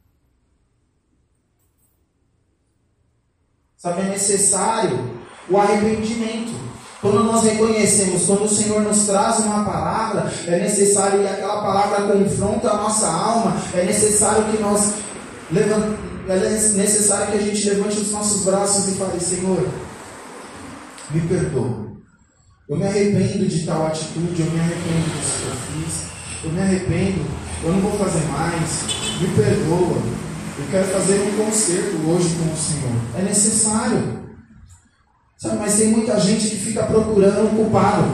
Sabe, 3.78 4.02
é 4.02 4.06
necessário 4.06 5.22
o 5.50 5.58
arrependimento. 5.58 6.67
Quando 7.02 7.24
nós 7.24 7.44
reconhecemos, 7.44 8.26
quando 8.26 8.46
o 8.46 8.50
Senhor 8.50 8.82
nos 8.82 9.06
traz 9.06 9.40
uma 9.40 9.64
palavra, 9.64 10.32
é 10.48 10.60
necessário 10.60 11.20
que 11.20 11.28
aquela 11.28 11.62
palavra 11.62 12.08
confronta 12.08 12.72
a 12.72 12.78
nossa 12.78 13.08
alma, 13.08 13.56
é 13.76 13.84
necessário 13.84 14.44
que 14.46 14.62
nós 14.62 14.94
é 16.30 16.40
necessário 16.76 17.32
que 17.32 17.38
a 17.38 17.42
gente 17.42 17.70
levante 17.70 18.00
os 18.00 18.12
nossos 18.12 18.44
braços 18.44 18.90
e 18.90 18.98
fale, 18.98 19.20
Senhor, 19.20 19.66
me 21.12 21.22
perdoa. 21.22 21.88
Eu 22.68 22.76
me 22.76 22.86
arrependo 22.86 23.48
de 23.48 23.66
tal 23.66 23.88
atitude, 23.88 24.42
eu 24.42 24.52
me 24.52 24.60
arrependo 24.60 25.10
disso 25.16 25.38
que 25.40 25.48
eu 25.48 25.84
fiz, 25.84 26.44
eu 26.44 26.52
me 26.52 26.62
arrependo, 26.62 27.26
eu 27.64 27.72
não 27.72 27.80
vou 27.80 27.92
fazer 27.98 28.26
mais, 28.26 28.82
me 29.22 29.28
perdoa. 29.36 30.02
Eu 30.60 30.66
quero 30.72 30.88
fazer 30.88 31.22
um 31.22 31.46
concerto 31.46 31.96
hoje 32.10 32.36
com 32.36 32.52
o 32.52 32.58
Senhor. 32.58 32.92
É 33.18 33.22
necessário. 33.22 34.27
Sabe, 35.38 35.58
mas 35.60 35.76
tem 35.76 35.90
muita 35.90 36.20
gente 36.20 36.50
que 36.50 36.56
fica 36.56 36.84
procurando 36.84 37.46
um 37.46 37.56
culpado. 37.56 38.06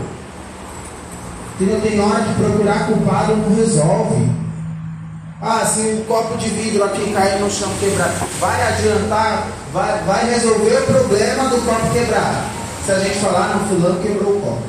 Tem 1.57 1.99
hora 1.99 2.23
que 2.23 2.33
procurar 2.33 2.87
culpado 2.87 3.35
não 3.37 3.55
resolve. 3.55 4.29
Ah, 5.41 5.65
se 5.65 5.79
um 5.81 6.03
copo 6.05 6.37
de 6.37 6.49
vidro 6.49 6.83
aqui 6.83 7.13
cair 7.13 7.39
no 7.39 7.49
chão 7.49 7.69
quebrado, 7.79 8.13
vai 8.39 8.61
adiantar, 8.67 9.47
vai, 9.71 10.03
vai 10.03 10.29
resolver 10.29 10.77
o 10.77 10.85
problema 10.85 11.49
do 11.49 11.65
copo 11.65 11.91
quebrado 11.91 12.63
se 12.85 12.91
a 12.91 12.99
gente 12.99 13.19
falar, 13.19 13.55
não, 13.55 13.67
fulano 13.67 14.01
quebrou 14.01 14.37
o 14.37 14.41
copo. 14.41 14.63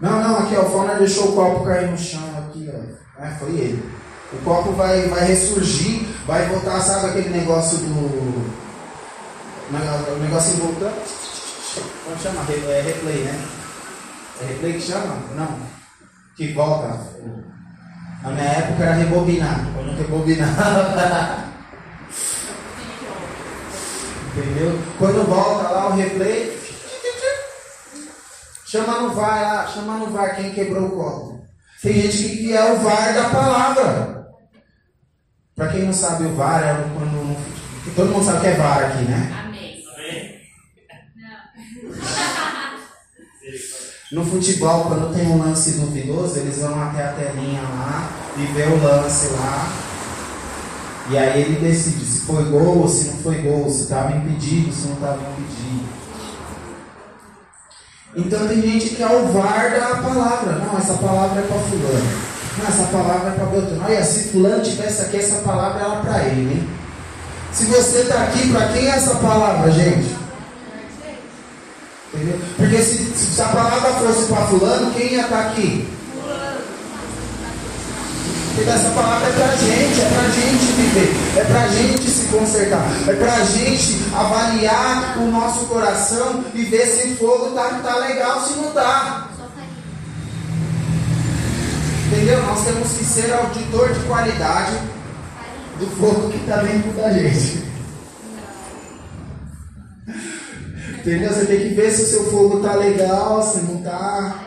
Não, 0.00 0.22
não, 0.22 0.38
aqui 0.38 0.56
ó, 0.56 0.62
o 0.62 0.70
Fauner 0.70 0.98
deixou 0.98 1.30
o 1.30 1.32
copo 1.32 1.64
cair 1.64 1.90
no 1.90 1.98
chão 1.98 2.22
aqui, 2.38 2.70
ó. 2.72 3.22
É, 3.22 3.30
foi 3.38 3.50
ele. 3.50 3.92
O 4.32 4.36
copo 4.44 4.72
vai, 4.72 5.08
vai 5.08 5.24
ressurgir, 5.24 6.06
vai 6.26 6.46
voltar, 6.46 6.80
sabe 6.80 7.06
aquele 7.06 7.30
negócio 7.30 7.78
do. 7.78 8.62
O 9.70 10.18
negócio 10.22 10.56
voltando. 10.56 11.02
Como 12.04 12.18
chama? 12.18 12.44
É 12.50 12.80
replay, 12.82 13.24
né? 13.24 13.48
É 14.42 14.44
replay 14.46 14.74
que 14.74 14.82
chama? 14.82 15.16
Não. 15.34 15.58
Que 16.36 16.52
volta. 16.52 16.98
Na 18.22 18.30
minha 18.30 18.44
época 18.44 18.84
era 18.84 18.94
rebobinar. 18.94 19.66
Quando 19.74 19.96
rebobinava. 19.96 21.52
Entendeu? 24.36 24.78
Quando 24.98 25.26
volta 25.26 25.68
lá 25.68 25.88
o 25.88 25.94
replay, 25.94 26.58
chama 28.66 29.00
no 29.00 29.14
VAR 29.14 29.42
lá, 29.42 29.66
chama 29.66 29.98
no 29.98 30.06
VAR 30.06 30.36
quem 30.36 30.52
quebrou 30.52 30.86
o 30.86 30.90
copo. 30.90 31.46
Tem 31.82 31.92
gente 31.94 32.36
que 32.36 32.56
é 32.56 32.72
o 32.72 32.78
VAR 32.78 33.12
da 33.14 33.28
palavra. 33.28 34.21
Para 35.54 35.68
quem 35.68 35.82
não 35.84 35.92
sabe, 35.92 36.24
o 36.24 36.34
VAR 36.34 36.62
é 36.62 36.74
quando. 36.94 37.36
Todo 37.94 38.10
mundo 38.10 38.24
sabe 38.24 38.40
que 38.40 38.46
é 38.46 38.54
VAR 38.54 38.84
aqui, 38.84 39.04
né? 39.04 39.44
Amém. 39.44 39.84
No 44.12 44.24
futebol, 44.26 44.84
quando 44.84 45.14
tem 45.14 45.26
um 45.26 45.38
lance 45.38 45.72
duvidoso, 45.72 46.38
eles 46.38 46.58
vão 46.58 46.82
até 46.82 47.04
a 47.04 47.12
telinha 47.12 47.62
lá 47.62 48.10
e 48.36 48.44
vê 48.52 48.64
o 48.64 48.82
lance 48.82 49.28
lá 49.28 49.92
e 51.10 51.18
aí 51.18 51.42
ele 51.42 51.56
decide 51.56 52.04
se 52.04 52.20
foi 52.20 52.44
gol 52.44 52.78
ou 52.78 52.88
se 52.88 53.08
não 53.08 53.18
foi 53.18 53.34
gol, 53.42 53.68
se 53.68 53.82
estava 53.82 54.16
impedido, 54.16 54.72
se 54.72 54.86
não 54.86 54.94
estava 54.94 55.20
impedido. 55.20 55.84
Então 58.14 58.46
tem 58.46 58.62
gente 58.62 58.94
que 58.94 59.02
é 59.02 59.06
o 59.06 59.26
VAR 59.32 59.70
da 59.70 59.96
palavra. 59.96 60.52
Não, 60.52 60.78
essa 60.78 60.94
palavra 60.94 61.40
é 61.40 61.46
para 61.46 61.58
fulano. 61.58 62.31
Não, 62.58 62.66
essa 62.66 62.84
palavra 62.84 63.30
é 63.30 63.34
para 63.34 63.46
Beltrano. 63.46 63.84
Olha, 63.84 64.04
se 64.04 64.28
fulano 64.28 64.62
tivesse 64.62 65.02
aqui, 65.02 65.16
essa 65.16 65.36
palavra 65.36 65.80
era 65.80 65.96
para 65.96 66.22
ele, 66.24 66.54
hein? 66.54 66.68
Se 67.52 67.64
você 67.66 67.98
está 68.00 68.22
aqui, 68.24 68.50
para 68.50 68.68
quem 68.68 68.86
é 68.86 68.90
essa 68.90 69.14
palavra, 69.16 69.70
gente? 69.70 70.16
Entendeu? 72.14 72.38
Porque 72.56 72.76
se, 72.82 73.14
se 73.14 73.40
a 73.40 73.48
palavra 73.48 73.92
fosse 73.92 74.26
para 74.26 74.46
fulano, 74.46 74.90
quem 74.92 75.12
ia 75.12 75.22
estar 75.22 75.36
tá 75.36 75.48
aqui? 75.48 75.88
Porque 78.54 78.68
essa 78.68 78.90
palavra 78.90 79.28
é 79.28 79.32
para 79.32 79.56
gente, 79.56 80.00
é 80.00 80.10
para 80.10 80.28
gente 80.28 80.72
viver, 80.72 81.16
é 81.36 81.44
para 81.44 81.68
gente 81.68 82.10
se 82.10 82.26
consertar, 82.26 82.86
é 83.08 83.12
para 83.14 83.44
gente 83.44 83.98
avaliar 84.14 85.16
o 85.18 85.30
nosso 85.30 85.64
coração 85.66 86.44
e 86.54 86.62
ver 86.64 86.86
se 86.86 87.08
o 87.08 87.16
fogo 87.16 87.52
tá, 87.52 87.80
tá 87.82 87.96
legal, 87.96 88.46
se 88.46 88.52
não 88.58 88.70
tá. 88.72 89.28
Entendeu? 92.12 92.42
Nós 92.42 92.62
temos 92.62 92.92
que 92.92 93.04
ser 93.04 93.32
auditor 93.32 93.90
de 93.94 94.00
qualidade 94.00 94.76
do 95.78 95.86
fogo 95.96 96.30
que 96.30 96.36
está 96.36 96.56
dentro 96.56 96.92
da 96.92 97.10
gente. 97.10 97.64
Entendeu? 100.98 101.32
Você 101.32 101.46
tem 101.46 101.60
que 101.60 101.74
ver 101.74 101.90
se 101.90 102.02
o 102.02 102.06
seu 102.06 102.30
fogo 102.30 102.58
está 102.58 102.74
legal, 102.74 103.42
se 103.42 103.62
não 103.62 103.78
está. 103.78 104.44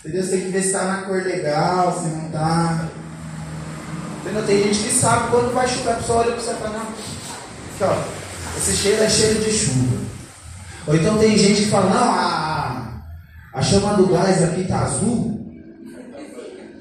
Entendeu? 0.00 0.22
Você 0.22 0.30
tem 0.32 0.40
que 0.42 0.48
ver 0.48 0.60
se 0.60 0.66
está 0.66 0.84
na 0.84 1.02
cor 1.02 1.22
legal, 1.22 1.98
se 1.98 2.08
não 2.08 2.26
está. 2.26 2.88
Entendeu? 4.20 4.46
Tem 4.46 4.64
gente 4.64 4.78
que 4.80 4.92
sabe 4.92 5.30
quando 5.30 5.54
vai 5.54 5.66
chover, 5.66 5.92
a 5.92 5.94
pessoa 5.94 6.18
olha 6.18 6.32
para 6.32 6.42
você 6.42 6.50
e 6.50 6.56
fala. 6.56 6.76
Aqui, 6.76 7.84
ó, 7.84 8.58
esse 8.58 8.76
cheiro 8.76 9.02
é 9.02 9.08
cheiro 9.08 9.40
de 9.42 9.50
chuva. 9.50 9.96
Ou 10.88 10.94
então 10.94 11.16
tem 11.16 11.38
gente 11.38 11.62
que 11.62 11.70
fala, 11.70 11.88
não, 11.88 12.12
a, 12.12 13.02
a 13.54 13.62
chama 13.62 13.94
do 13.94 14.08
gás 14.08 14.42
aqui 14.42 14.60
está 14.60 14.80
azul. 14.80 15.35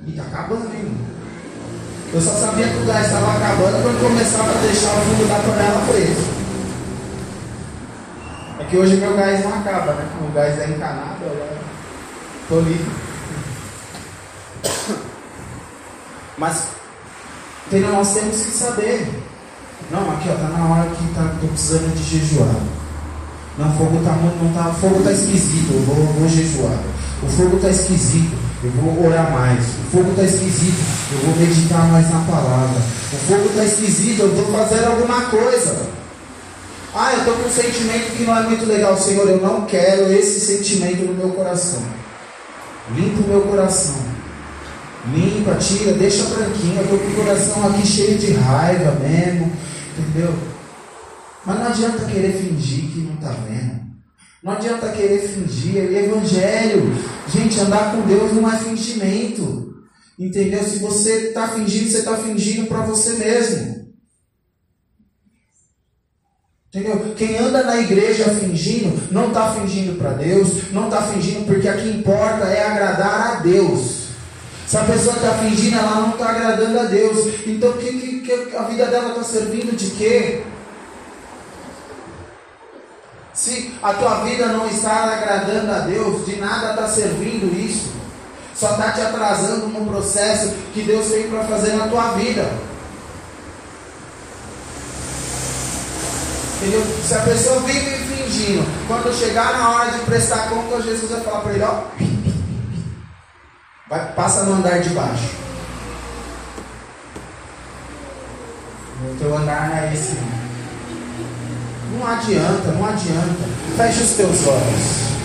E 0.06 0.12
está 0.12 0.24
acabando, 0.24 0.72
hein? 0.74 0.98
Eu 2.14 2.22
só 2.22 2.32
sabia 2.34 2.68
que 2.68 2.78
o 2.78 2.86
gás 2.86 3.08
estava 3.08 3.38
acabando 3.38 3.82
quando 3.82 4.02
começava 4.02 4.52
a 4.52 4.62
deixar 4.62 4.94
o 4.96 5.02
fundo 5.02 5.28
da 5.28 5.40
panela 5.40 5.86
preso. 5.88 6.36
É 8.60 8.64
que 8.66 8.78
hoje 8.78 8.96
meu 8.98 9.16
gás 9.16 9.44
não 9.44 9.54
acaba, 9.54 9.94
né? 9.94 10.08
O 10.22 10.32
gás 10.32 10.60
é 10.60 10.70
encanado, 10.70 11.24
eu 11.24 11.58
estou 12.44 12.62
livre. 12.62 12.92
Mas 16.38 16.68
entendeu? 17.68 17.92
nós 17.92 18.14
temos 18.14 18.42
que 18.42 18.52
saber. 18.52 19.24
Não, 19.90 20.12
aqui 20.12 20.30
ó, 20.30 20.36
tá 20.36 20.50
na 20.50 20.66
hora 20.66 20.90
que 20.90 21.14
tá, 21.14 21.36
tô 21.42 21.48
precisando 21.48 21.96
de 21.96 22.04
jejuar. 22.04 22.56
Não, 23.58 23.70
o 23.70 23.78
fogo 23.78 24.04
tá 24.04 24.12
muito, 24.12 24.44
não 24.44 24.54
tá, 24.54 24.70
o 24.70 24.74
fogo 24.76 25.04
tá 25.04 25.12
esquisito, 25.12 25.74
eu 25.74 25.82
vou, 25.82 25.96
vou 25.96 26.30
jejuar. 26.30 26.78
O 27.24 27.28
fogo 27.28 27.58
tá 27.58 27.70
esquisito, 27.70 28.38
eu 28.66 28.72
vou 28.72 29.06
orar 29.06 29.32
mais. 29.32 29.60
O 29.60 29.92
fogo 29.92 30.16
tá 30.16 30.24
esquisito, 30.24 30.84
eu 31.12 31.20
vou 31.20 31.36
meditar 31.36 31.88
mais 31.92 32.10
na 32.10 32.20
palavra. 32.22 32.82
O 33.14 33.18
fogo 33.18 33.50
tá 33.56 33.64
esquisito, 33.64 34.22
eu 34.22 34.36
vou 34.36 34.52
fazer 34.52 34.86
alguma 34.86 35.22
coisa. 35.26 35.88
Ah, 36.96 37.14
eu 37.14 37.20
estou 37.20 37.34
com 37.36 37.48
um 37.48 37.52
sentimento 37.52 38.18
que 38.18 38.24
não 38.24 38.38
é 38.38 38.44
muito 38.44 38.66
legal, 38.66 38.98
Senhor. 38.98 39.30
Eu 39.30 39.42
não 39.42 39.66
quero 39.66 40.12
esse 40.12 40.40
sentimento 40.40 41.06
no 41.06 41.14
meu 41.14 41.30
coração. 41.30 41.84
Limpa 42.96 43.22
o 43.22 43.28
meu 43.28 43.42
coração. 43.42 44.02
Limpa, 45.14 45.56
tira, 45.56 45.94
deixa 45.94 46.24
branquinho. 46.24 46.78
Eu 46.78 46.84
estou 46.84 46.98
com 46.98 47.08
o 47.08 47.16
coração 47.16 47.68
aqui 47.68 47.86
cheio 47.86 48.18
de 48.18 48.32
raiva 48.34 48.94
mesmo. 48.94 49.52
Entendeu? 49.98 50.34
Mas 51.46 51.60
não 51.60 51.68
adianta 51.68 52.06
querer 52.06 52.34
fingir 52.34 52.92
que 52.92 53.00
não 53.02 53.14
está 53.14 53.36
vendo. 53.48 53.85
Não 54.46 54.52
adianta 54.52 54.92
querer 54.92 55.28
fingir. 55.28 55.78
É 55.78 56.06
evangelho. 56.06 56.84
Gente, 57.28 57.60
andar 57.60 57.92
com 57.92 58.02
Deus 58.02 58.32
não 58.34 58.48
é 58.48 58.56
fingimento. 58.60 59.74
Entendeu? 60.20 60.64
Se 60.64 60.78
você 60.78 61.30
está 61.30 61.48
fingindo, 61.48 61.90
você 61.90 61.98
está 61.98 62.16
fingindo 62.16 62.68
para 62.68 62.82
você 62.82 63.14
mesmo. 63.14 63.86
Entendeu? 66.68 67.16
Quem 67.18 67.38
anda 67.40 67.64
na 67.64 67.78
igreja 67.78 68.26
fingindo, 68.26 69.12
não 69.12 69.30
está 69.30 69.52
fingindo 69.56 69.98
para 69.98 70.12
Deus, 70.12 70.72
não 70.72 70.86
está 70.86 71.02
fingindo 71.02 71.46
porque 71.48 71.68
o 71.68 71.78
que 71.78 71.90
importa 71.90 72.46
é 72.46 72.68
agradar 72.68 73.38
a 73.38 73.40
Deus. 73.40 74.10
Se 74.68 74.78
a 74.78 74.84
pessoa 74.84 75.16
está 75.16 75.40
fingindo, 75.40 75.78
ela 75.78 76.02
não 76.02 76.12
está 76.12 76.30
agradando 76.30 76.80
a 76.80 76.84
Deus. 76.84 77.34
Então 77.48 77.74
que, 77.74 78.20
que, 78.20 78.20
que 78.20 78.56
a 78.56 78.64
vida 78.64 78.86
dela 78.86 79.10
está 79.10 79.24
servindo 79.24 79.76
de 79.76 79.90
quê? 79.92 80.44
Se 83.36 83.78
a 83.84 83.94
tua 83.94 84.24
vida 84.24 84.48
não 84.48 84.68
está 84.68 85.14
agradando 85.14 85.72
a 85.72 85.80
Deus, 85.80 86.26
de 86.26 86.38
nada 86.38 86.70
está 86.70 86.88
servindo 86.88 87.54
isso. 87.54 87.94
Só 88.56 88.72
está 88.72 88.92
te 88.94 89.02
atrasando 89.02 89.68
no 89.68 89.86
processo 89.86 90.56
que 90.74 90.82
Deus 90.82 91.08
tem 91.08 91.30
para 91.30 91.44
fazer 91.44 91.74
na 91.74 91.88
tua 91.90 92.14
vida. 92.14 92.50
Entendeu? 96.56 96.82
Se 97.06 97.14
a 97.14 97.20
pessoa 97.20 97.60
vive 97.60 97.98
fingindo, 98.06 98.66
quando 98.88 99.14
chegar 99.14 99.54
na 99.54 99.70
hora 99.70 99.92
de 99.92 100.00
prestar 100.00 100.50
conta, 100.50 100.82
Jesus 100.82 101.12
vai 101.12 101.20
falar 101.20 101.42
para 101.42 101.54
ele, 101.54 101.64
ó, 101.64 101.84
vai, 103.90 104.14
passa 104.14 104.44
no 104.44 104.54
andar 104.54 104.80
de 104.80 104.90
baixo. 104.90 105.30
O 109.12 109.16
teu 109.20 109.38
andar 109.38 109.84
é 109.84 109.94
esse. 109.94 110.18
Não 111.92 112.08
adianta, 112.08 112.72
não 112.72 112.86
adianta. 112.86 113.46
Feche 113.78 114.04
os 114.04 114.12
teus 114.12 114.48
olhos. 114.48 115.16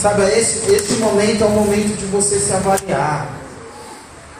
Sabe, 0.00 0.22
esse, 0.38 0.70
esse 0.72 0.94
momento 0.94 1.42
é 1.42 1.46
o 1.46 1.50
momento 1.50 1.96
de 1.96 2.06
você 2.06 2.38
se 2.38 2.52
avaliar. 2.52 3.28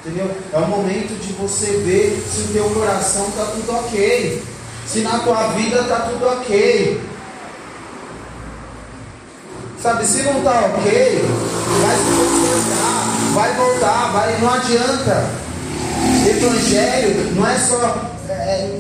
Entendeu? 0.05 0.31
É 0.53 0.59
o 0.59 0.69
momento 0.69 1.19
de 1.21 1.33
você 1.33 1.67
ver 1.85 2.25
se 2.31 2.43
o 2.43 2.53
teu 2.53 2.65
coração 2.71 3.29
está 3.29 3.45
tudo 3.47 3.73
ok. 3.73 4.43
Se 4.87 5.01
na 5.01 5.19
tua 5.19 5.49
vida 5.49 5.81
está 5.81 6.01
tudo 6.01 6.27
ok. 6.27 7.01
Sabe, 9.83 10.07
se 10.07 10.23
não 10.23 10.39
está 10.39 10.61
ok, 10.61 11.25
vai 11.81 11.97
se 11.97 12.05
consertar, 12.17 13.35
vai 13.35 13.55
voltar, 13.55 14.13
vai, 14.13 14.41
não 14.41 14.51
adianta. 14.53 15.31
Evangelho 16.29 17.35
não 17.35 17.47
é 17.47 17.59
só 17.59 18.16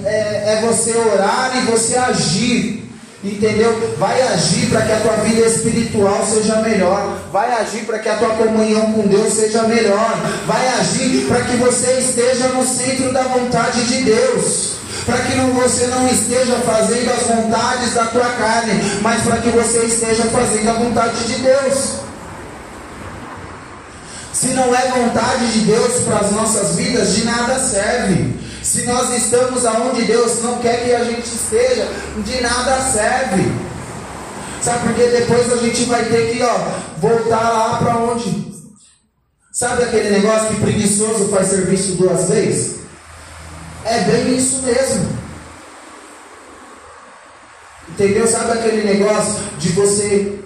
é, 0.06 0.52
é, 0.52 0.66
você 0.66 0.96
orar 0.96 1.52
e 1.56 1.70
você 1.70 1.96
agir. 1.96 2.86
Entendeu? 3.24 3.96
Vai 3.98 4.22
agir 4.22 4.68
para 4.70 4.82
que 4.82 4.92
a 4.92 5.00
tua 5.00 5.16
vida 5.24 5.40
espiritual 5.40 6.24
seja 6.24 6.56
melhor. 6.60 7.18
Vai 7.32 7.50
agir 7.60 7.84
para 7.84 7.98
que 7.98 8.08
a 8.08 8.16
tua 8.16 8.30
comunhão 8.30 8.92
com 8.92 9.08
Deus 9.08 9.32
seja 9.32 9.64
melhor. 9.64 10.16
Vai 10.46 10.68
agir 10.68 11.26
para 11.26 11.40
que 11.40 11.56
você 11.56 11.98
esteja 11.98 12.48
no 12.48 12.64
centro 12.64 13.12
da 13.12 13.22
vontade 13.22 13.84
de 13.84 14.04
Deus. 14.04 14.76
Para 15.04 15.18
que 15.18 15.34
não, 15.34 15.50
você 15.54 15.86
não 15.88 16.06
esteja 16.06 16.56
fazendo 16.58 17.10
as 17.10 17.26
vontades 17.26 17.94
da 17.94 18.04
tua 18.06 18.26
carne, 18.26 18.80
mas 19.02 19.22
para 19.22 19.38
que 19.38 19.50
você 19.50 19.78
esteja 19.86 20.24
fazendo 20.24 20.70
a 20.70 20.74
vontade 20.74 21.24
de 21.24 21.42
Deus. 21.42 22.06
Se 24.32 24.48
não 24.48 24.72
é 24.74 24.88
vontade 24.88 25.50
de 25.52 25.60
Deus 25.60 26.02
para 26.04 26.18
as 26.18 26.30
nossas 26.30 26.76
vidas, 26.76 27.14
de 27.14 27.24
nada 27.24 27.58
serve. 27.58 28.45
Se 28.66 28.82
nós 28.82 29.14
estamos 29.14 29.64
aonde 29.64 30.02
Deus 30.06 30.42
não 30.42 30.58
quer 30.58 30.82
que 30.82 30.92
a 30.92 31.04
gente 31.04 31.24
esteja, 31.24 31.88
de 32.24 32.40
nada 32.40 32.80
serve. 32.80 33.44
Sabe 34.60 34.88
por 34.88 34.94
que 34.94 35.06
depois 35.06 35.52
a 35.52 35.56
gente 35.58 35.84
vai 35.84 36.04
ter 36.06 36.32
que 36.32 36.42
ó, 36.42 36.58
voltar 36.98 37.48
lá 37.48 37.78
para 37.78 37.96
onde? 37.98 38.52
Sabe 39.52 39.84
aquele 39.84 40.10
negócio 40.10 40.48
que 40.48 40.60
preguiçoso 40.60 41.28
faz 41.28 41.46
serviço 41.46 41.92
duas 41.92 42.28
vezes? 42.28 42.80
É 43.84 44.00
bem 44.00 44.36
isso 44.36 44.60
mesmo. 44.62 45.16
Entendeu? 47.88 48.26
Sabe 48.26 48.50
aquele 48.50 48.82
negócio 48.82 49.44
de 49.58 49.68
você 49.68 50.40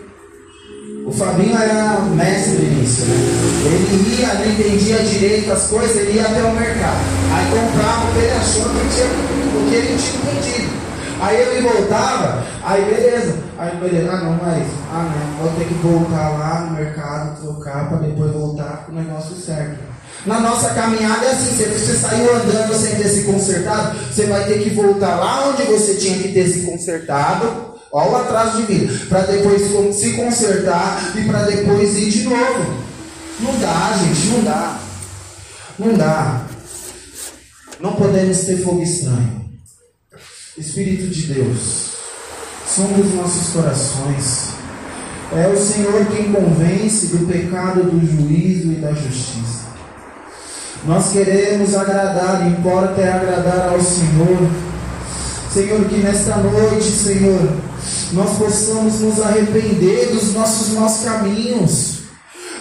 o 1.11 1.13
Fabinho 1.13 1.61
era 1.61 1.99
mestre 2.15 2.67
nisso, 2.67 3.05
né? 3.07 3.17
Ele 3.65 4.21
ia, 4.21 4.35
não 4.35 4.47
entendia 4.47 4.99
direito 5.03 5.51
as 5.51 5.65
coisas, 5.65 5.97
ele 5.97 6.13
ia 6.13 6.25
até 6.25 6.41
o 6.45 6.55
mercado. 6.55 7.01
Aí 7.33 7.47
comprava 7.51 8.09
o 8.09 8.13
que 8.13 8.19
ele 8.21 8.31
achou 8.31 8.63
que 8.63 8.95
tinha, 8.95 9.07
o 9.07 9.69
que 9.69 9.75
ele 9.75 9.99
tinha 9.99 10.33
entendido. 10.33 10.81
Aí 11.21 11.37
ele 11.37 11.69
voltava, 11.69 12.47
aí 12.63 12.85
beleza. 12.85 13.35
Aí 13.59 13.77
beleza, 13.77 14.13
ah 14.13 14.17
não, 14.19 14.39
mas 14.41 14.67
ah 14.93 15.11
não, 15.13 15.45
vou 15.45 15.53
ter 15.59 15.65
que 15.65 15.75
voltar 15.75 16.29
lá 16.31 16.61
no 16.61 16.77
mercado, 16.77 17.43
trocar 17.43 17.89
para 17.89 17.99
depois 17.99 18.33
voltar 18.33 18.85
com 18.87 18.93
o 18.93 18.95
negócio 18.95 19.35
certo. 19.35 19.81
Na 20.25 20.39
nossa 20.39 20.71
caminhada 20.75 21.27
é 21.27 21.33
assim, 21.33 21.57
se 21.57 21.65
você 21.65 21.97
saiu 21.97 22.37
andando 22.37 22.75
sem 22.75 22.95
ter 22.95 23.09
se 23.09 23.25
consertado, 23.25 23.99
você 23.99 24.27
vai 24.27 24.45
ter 24.45 24.63
que 24.63 24.71
voltar 24.71 25.17
lá 25.17 25.49
onde 25.49 25.65
você 25.65 25.95
tinha 25.95 26.19
que 26.19 26.29
ter 26.29 26.47
se 26.47 26.61
consertado 26.61 27.70
Olha 27.93 28.11
o 28.11 28.17
atraso 28.17 28.59
de 28.59 28.73
vida. 28.73 29.07
Para 29.09 29.23
depois 29.23 29.63
se 29.97 30.13
consertar 30.15 31.13
e 31.17 31.25
para 31.25 31.43
depois 31.43 31.97
ir 31.97 32.11
de 32.11 32.23
novo. 32.25 32.85
Não 33.41 33.59
dá, 33.59 33.99
gente, 33.99 34.27
não 34.29 34.45
dá. 34.45 34.79
Não 35.79 35.95
dá. 35.95 36.47
Não 37.81 37.93
podemos 37.95 38.39
ter 38.41 38.59
fogo 38.59 38.83
estranho. 38.83 39.41
Espírito 40.57 41.09
de 41.09 41.33
Deus, 41.33 41.93
som 42.67 42.87
dos 42.93 43.15
nossos 43.15 43.53
corações. 43.53 44.51
É 45.33 45.49
o 45.49 45.57
Senhor 45.57 46.05
quem 46.07 46.33
convence 46.33 47.07
do 47.07 47.27
pecado, 47.27 47.85
do 47.85 48.01
juízo 48.01 48.73
e 48.73 48.77
da 48.77 48.93
justiça. 48.93 49.71
Nós 50.85 51.13
queremos 51.13 51.75
agradar, 51.75 52.47
importa 52.47 53.01
é 53.01 53.13
agradar 53.13 53.71
ao 53.71 53.81
Senhor. 53.81 54.51
Senhor, 55.53 55.85
que 55.87 55.97
nesta 55.97 56.37
noite, 56.37 56.85
Senhor, 56.85 57.70
nós 58.13 58.39
possamos 58.39 59.01
nos 59.01 59.21
arrepender 59.21 60.11
dos 60.13 60.33
nossos 60.33 60.69
maus 60.71 60.99
caminhos. 61.05 62.01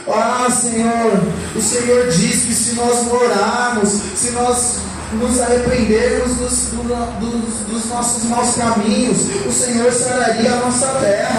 Ah, 0.08 0.48
Senhor, 0.50 1.22
o 1.56 1.62
Senhor 1.62 2.08
diz 2.08 2.44
que 2.44 2.54
se 2.54 2.74
nós 2.74 3.08
orarmos, 3.12 3.90
se 4.16 4.32
nós 4.32 4.80
nos 5.14 5.40
arrependermos 5.40 6.36
dos, 6.38 6.52
do, 6.72 7.20
dos, 7.20 7.68
dos 7.68 7.86
nossos 7.90 8.24
maus 8.26 8.56
caminhos, 8.56 9.18
o 9.46 9.52
Senhor 9.52 9.92
sararia 9.92 10.54
a 10.54 10.58
nossa 10.58 10.88
terra. 11.00 11.39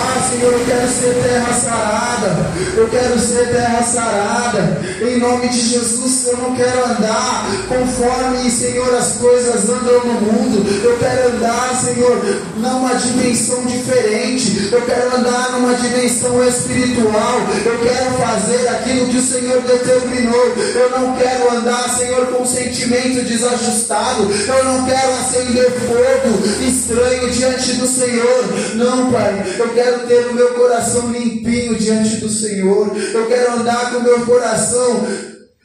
Ah, 0.00 0.28
Senhor, 0.30 0.52
eu 0.52 0.64
quero 0.64 0.88
ser 0.88 1.14
terra 1.22 1.52
sarada. 1.52 2.50
Eu 2.74 2.88
quero 2.88 3.18
ser 3.18 3.48
terra 3.48 3.82
sarada. 3.82 4.80
Em 5.02 5.18
nome 5.18 5.48
de 5.48 5.60
Jesus, 5.60 6.26
eu 6.26 6.36
não 6.38 6.56
quero 6.56 6.84
andar 6.86 7.46
conforme, 7.68 8.50
Senhor, 8.50 8.94
as 8.94 9.12
coisas 9.16 9.68
andam 9.68 10.04
no 10.04 10.20
mundo. 10.20 10.66
Eu 10.82 10.96
quero 10.98 11.36
andar, 11.36 11.74
Senhor, 11.84 12.16
numa 12.56 12.94
dimensão 12.94 13.64
diferente. 13.66 14.70
Eu 14.72 14.82
quero 14.82 15.16
andar 15.16 15.52
numa 15.52 15.74
dimensão 15.74 16.42
espiritual. 16.46 17.40
Eu 17.64 17.78
quero 17.78 18.10
fazer 18.14 18.68
aquilo 18.68 19.08
que 19.08 19.18
o 19.18 19.22
Senhor 19.22 19.60
determinou. 19.62 20.54
Eu 20.56 20.90
não 20.98 21.16
quero 21.16 21.56
andar, 21.56 21.88
Senhor, 21.96 22.26
com 22.26 22.46
sentimento 22.46 23.24
desajustado. 23.24 24.30
Eu 24.30 24.64
não 24.64 24.86
quero 24.86 25.12
acender 25.12 25.70
fogo 25.72 26.64
estranho 26.66 27.30
diante 27.30 27.72
do 27.74 27.86
Senhor. 27.86 28.44
Não, 28.74 29.10
Pai. 29.10 29.56
Eu 29.58 29.68
quero 29.74 29.89
quero 29.90 30.06
ter 30.06 30.26
o 30.28 30.34
meu 30.34 30.54
coração 30.54 31.10
limpinho 31.10 31.74
diante 31.74 32.16
do 32.16 32.28
Senhor. 32.28 32.96
Eu 32.96 33.26
quero 33.26 33.54
andar 33.54 33.90
com 33.90 33.98
o 33.98 34.02
meu 34.02 34.24
coração 34.24 35.04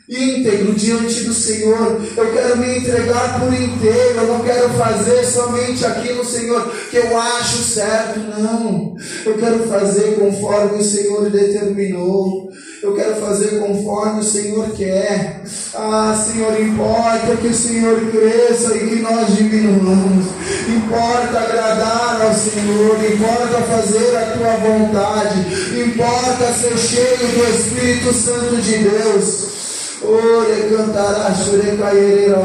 íntegro 0.07 0.73
diante 0.73 1.23
do 1.23 1.33
Senhor. 1.33 2.01
Eu 2.15 2.31
quero 2.33 2.57
me 2.57 2.77
entregar 2.77 3.39
por 3.39 3.53
inteiro. 3.53 4.19
Eu 4.19 4.27
não 4.27 4.39
quero 4.41 4.69
fazer 4.69 5.23
somente 5.25 5.85
aquilo, 5.85 6.23
Senhor, 6.23 6.71
que 6.91 6.97
eu 6.97 7.19
acho 7.19 7.57
certo. 7.57 8.19
Não. 8.19 8.95
Eu 9.25 9.33
quero 9.35 9.67
fazer 9.67 10.15
conforme 10.15 10.79
o 10.79 10.83
Senhor 10.83 11.29
determinou. 11.29 12.49
Eu 12.83 12.93
quero 12.93 13.15
fazer 13.15 13.59
conforme 13.59 14.19
o 14.19 14.23
Senhor 14.23 14.69
quer. 14.71 15.41
Ah, 15.73 16.15
Senhor, 16.15 16.61
importa 16.61 17.35
que 17.41 17.47
o 17.47 17.53
Senhor 17.53 17.99
cresça 18.11 18.77
e 18.77 18.87
que 18.87 18.95
nós 18.97 19.35
diminuamos. 19.35 20.27
Importa 20.67 21.39
agradar 21.39 22.21
ao 22.21 22.33
Senhor. 22.35 22.95
Importa 23.11 23.61
fazer 23.63 24.15
a 24.15 24.37
tua 24.37 24.55
vontade. 24.57 25.39
Importa 25.81 26.53
ser 26.53 26.77
cheio 26.77 27.17
do 27.17 27.57
Espírito 27.57 28.13
Santo 28.13 28.61
de 28.61 28.77
Deus. 28.77 29.54
Ore 30.07 30.69
cantarás, 30.69 31.47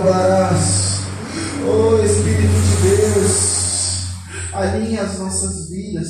varás. 0.03 0.91
Oh 1.63 2.03
Espírito 2.03 2.55
de 2.65 2.97
Deus, 2.97 4.07
alinha 4.51 5.03
as 5.03 5.19
nossas 5.19 5.69
vidas, 5.69 6.09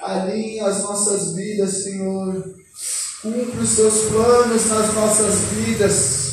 alinha 0.00 0.66
as 0.66 0.80
nossas 0.80 1.34
vidas, 1.34 1.82
Senhor. 1.82 2.54
Cumpre 3.20 3.60
os 3.60 3.70
seus 3.70 3.94
planos 4.10 4.66
nas 4.66 4.94
nossas 4.94 5.34
vidas. 5.50 6.24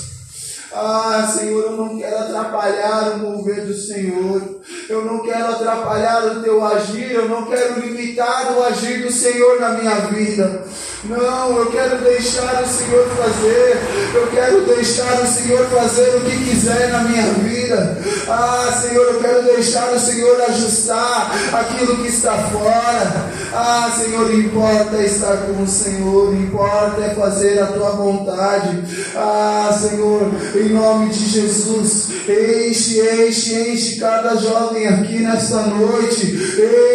Ah, 0.74 1.28
Senhor, 1.38 1.64
eu 1.64 1.78
não 1.78 1.98
quero 1.98 2.18
atrapalhar 2.18 3.14
o 3.14 3.18
mover 3.18 3.66
do 3.66 3.74
Senhor. 3.74 4.62
Eu 4.88 5.04
não 5.04 5.24
quero 5.24 5.48
atrapalhar 5.48 6.26
o 6.26 6.44
teu 6.44 6.64
agir. 6.64 7.12
Eu 7.12 7.28
não 7.28 7.46
quero 7.46 7.80
limitar 7.80 8.56
o 8.56 8.64
agir 8.64 9.02
do 9.02 9.12
Senhor 9.12 9.60
na 9.60 9.70
minha 9.74 9.96
vida. 10.02 10.64
Não, 11.04 11.58
eu 11.58 11.72
quero 11.72 11.98
deixar 12.04 12.62
o 12.64 12.68
Senhor 12.68 13.08
fazer. 13.10 13.80
Eu 14.14 14.28
quero 14.28 14.66
deixar 14.68 15.20
o 15.22 15.26
Senhor 15.26 15.66
fazer 15.68 16.16
o 16.18 16.22
que 16.22 16.46
quiser 16.46 16.92
na 16.92 17.00
minha 17.00 17.24
vida. 17.34 17.98
Ah, 18.28 18.72
Senhor, 18.82 19.06
eu 19.06 19.20
quero 19.20 19.44
deixar 19.44 19.92
o 19.92 20.00
Senhor 20.00 20.40
ajustar 20.44 21.32
aquilo 21.54 21.98
que 21.98 22.08
está 22.08 22.38
fora. 22.50 23.32
Ah, 23.52 23.92
Senhor, 23.98 24.32
importa 24.32 25.02
estar 25.02 25.38
com 25.38 25.64
o 25.64 25.68
Senhor. 25.68 26.36
Importa 26.36 27.02
é 27.02 27.16
fazer 27.16 27.60
a 27.60 27.68
tua 27.68 27.92
vontade. 27.92 28.84
Ah, 29.16 29.76
Senhor, 29.82 30.30
em 30.56 30.70
nome 30.70 31.10
de 31.10 31.30
Jesus, 31.30 32.10
enche, 32.30 33.02
enche, 33.02 33.72
enche 33.72 34.00
cada 34.00 34.36
jovem 34.36 34.88
aqui 34.88 35.20
nesta 35.20 35.62
noite. 35.64 36.28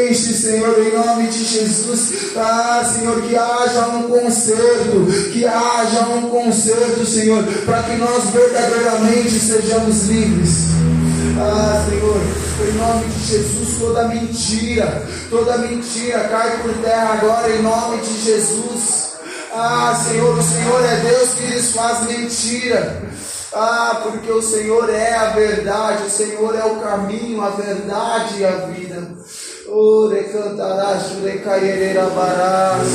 Enche, 0.08 0.32
Senhor, 0.32 0.78
em 0.78 0.96
nome 0.96 1.26
de 1.26 1.44
Jesus. 1.44 2.36
Ah, 2.36 2.84
Senhor, 2.94 3.20
que 3.22 3.36
haja 3.36 3.88
um 3.88 3.95
conserto, 4.04 5.06
que 5.32 5.44
haja 5.44 6.08
um 6.08 6.28
conserto, 6.30 7.04
Senhor, 7.04 7.44
para 7.64 7.82
que 7.82 7.96
nós 7.96 8.24
verdadeiramente 8.30 9.30
sejamos 9.30 10.04
livres. 10.06 10.66
Ah, 11.38 11.84
Senhor, 11.88 12.20
em 12.68 12.72
nome 12.72 13.06
de 13.06 13.26
Jesus, 13.26 13.78
toda 13.78 14.08
mentira, 14.08 15.02
toda 15.28 15.58
mentira 15.58 16.20
cai 16.20 16.62
por 16.62 16.72
terra 16.82 17.14
agora, 17.14 17.50
em 17.50 17.62
nome 17.62 17.98
de 17.98 18.24
Jesus. 18.24 19.16
Ah, 19.52 20.02
Senhor, 20.06 20.38
o 20.38 20.42
Senhor 20.42 20.84
é 20.84 20.96
Deus 20.96 21.30
que 21.30 21.46
desfaz 21.46 22.06
mentira. 22.06 23.02
Ah, 23.52 24.00
porque 24.02 24.30
o 24.30 24.42
Senhor 24.42 24.90
é 24.90 25.14
a 25.14 25.30
verdade, 25.30 26.04
o 26.06 26.10
Senhor 26.10 26.54
é 26.54 26.64
o 26.64 26.76
caminho, 26.76 27.42
a 27.42 27.50
verdade 27.50 28.40
e 28.40 28.44
a 28.44 28.50
vida. 28.66 29.08
Ore 29.68 30.22
cantarás, 30.24 31.02
barás. 32.14 32.88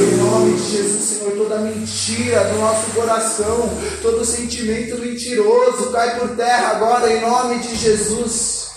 Em 0.00 0.16
nome 0.16 0.52
de 0.54 0.70
Jesus, 0.70 1.02
Senhor, 1.02 1.32
toda 1.32 1.58
mentira 1.58 2.44
do 2.44 2.58
nosso 2.60 2.90
coração, 2.92 3.68
todo 4.00 4.24
sentimento 4.24 4.98
mentiroso 5.00 5.90
cai 5.90 6.18
por 6.18 6.36
terra 6.36 6.76
agora 6.76 7.12
em 7.12 7.20
nome 7.20 7.58
de 7.58 7.74
Jesus. 7.74 8.68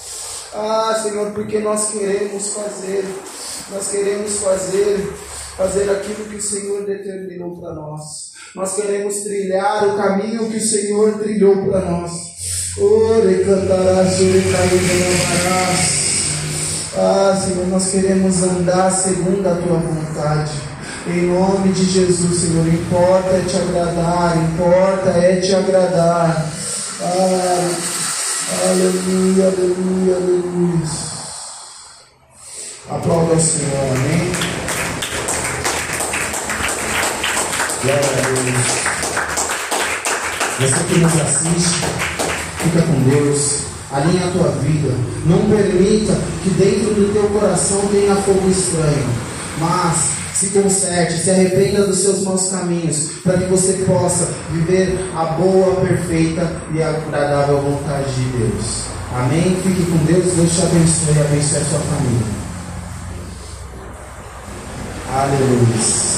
Ah, 0.53 0.99
Senhor, 1.03 1.31
porque 1.33 1.59
nós 1.59 1.91
queremos 1.91 2.47
fazer, 2.53 3.05
nós 3.71 3.89
queremos 3.89 4.37
fazer, 4.39 5.13
fazer 5.55 5.91
aquilo 5.91 6.25
que 6.25 6.37
o 6.37 6.41
Senhor 6.41 6.83
determinou 6.83 7.61
para 7.61 7.73
nós. 7.73 8.31
Nós 8.55 8.73
queremos 8.73 9.17
trilhar 9.17 9.87
o 9.87 9.97
caminho 9.97 10.49
que 10.49 10.57
o 10.57 10.67
Senhor 10.67 11.19
trilhou 11.19 11.69
para 11.69 11.81
nós. 11.81 12.11
Ore 12.79 13.43
cantarás, 13.45 14.19
ore 14.19 14.41
barás. 14.51 15.96
Ah, 16.99 17.39
Senhor, 17.39 17.67
nós 17.67 17.91
queremos 17.91 18.41
andar 18.41 18.89
segundo 18.89 19.47
a 19.47 19.53
tua 19.53 19.77
vontade. 19.77 20.51
Em 21.05 21.27
nome 21.27 21.71
de 21.71 21.83
Jesus, 21.83 22.41
Senhor, 22.41 22.67
importa 22.67 23.35
é 23.35 23.41
te 23.41 23.55
agradar, 23.55 24.35
importa 24.35 25.09
é 25.09 25.35
te 25.35 25.53
agradar. 25.53 26.43
Ah, 26.99 27.69
aleluia, 28.67 29.45
aleluia, 29.45 30.15
aleluia. 30.15 30.87
Aplauda 32.89 33.35
o 33.35 33.39
Senhor, 33.39 33.91
amém? 33.91 34.31
Glória 37.83 38.01
a 38.01 38.13
Deus. 38.41 38.87
Você 40.71 40.83
que 40.85 40.99
nos 40.99 41.13
assiste, 41.21 41.85
fica 42.63 42.81
com 42.81 42.99
Deus 43.03 43.76
alinha 43.97 44.27
a 44.27 44.31
tua 44.31 44.51
vida. 44.61 44.93
Não 45.25 45.39
permita 45.49 46.13
que 46.43 46.49
dentro 46.51 46.93
do 46.93 47.13
teu 47.13 47.23
coração 47.29 47.87
tenha 47.91 48.15
fogo 48.15 48.49
estranho, 48.49 49.09
mas 49.59 50.17
se 50.33 50.47
conserte, 50.49 51.17
se 51.17 51.31
arrependa 51.31 51.87
dos 51.87 51.97
seus 51.97 52.21
maus 52.23 52.49
caminhos, 52.49 53.09
para 53.23 53.37
que 53.37 53.45
você 53.45 53.73
possa 53.85 54.27
viver 54.51 55.09
a 55.15 55.25
boa, 55.25 55.77
perfeita 55.77 56.61
e 56.73 56.81
agradável 56.81 57.59
vontade 57.61 58.13
de 58.13 58.37
Deus. 58.37 58.83
Amém? 59.15 59.57
Fique 59.63 59.83
com 59.89 59.97
Deus, 60.05 60.33
Deus 60.35 60.51
te 60.51 60.61
abençoe 60.61 61.15
e 61.15 61.21
abençoe 61.21 61.57
a 61.57 61.65
sua 61.65 61.79
família. 61.79 62.47
Aleluia. 65.11 66.17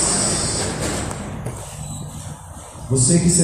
Você 2.89 3.19
que 3.19 3.30
se 3.30 3.43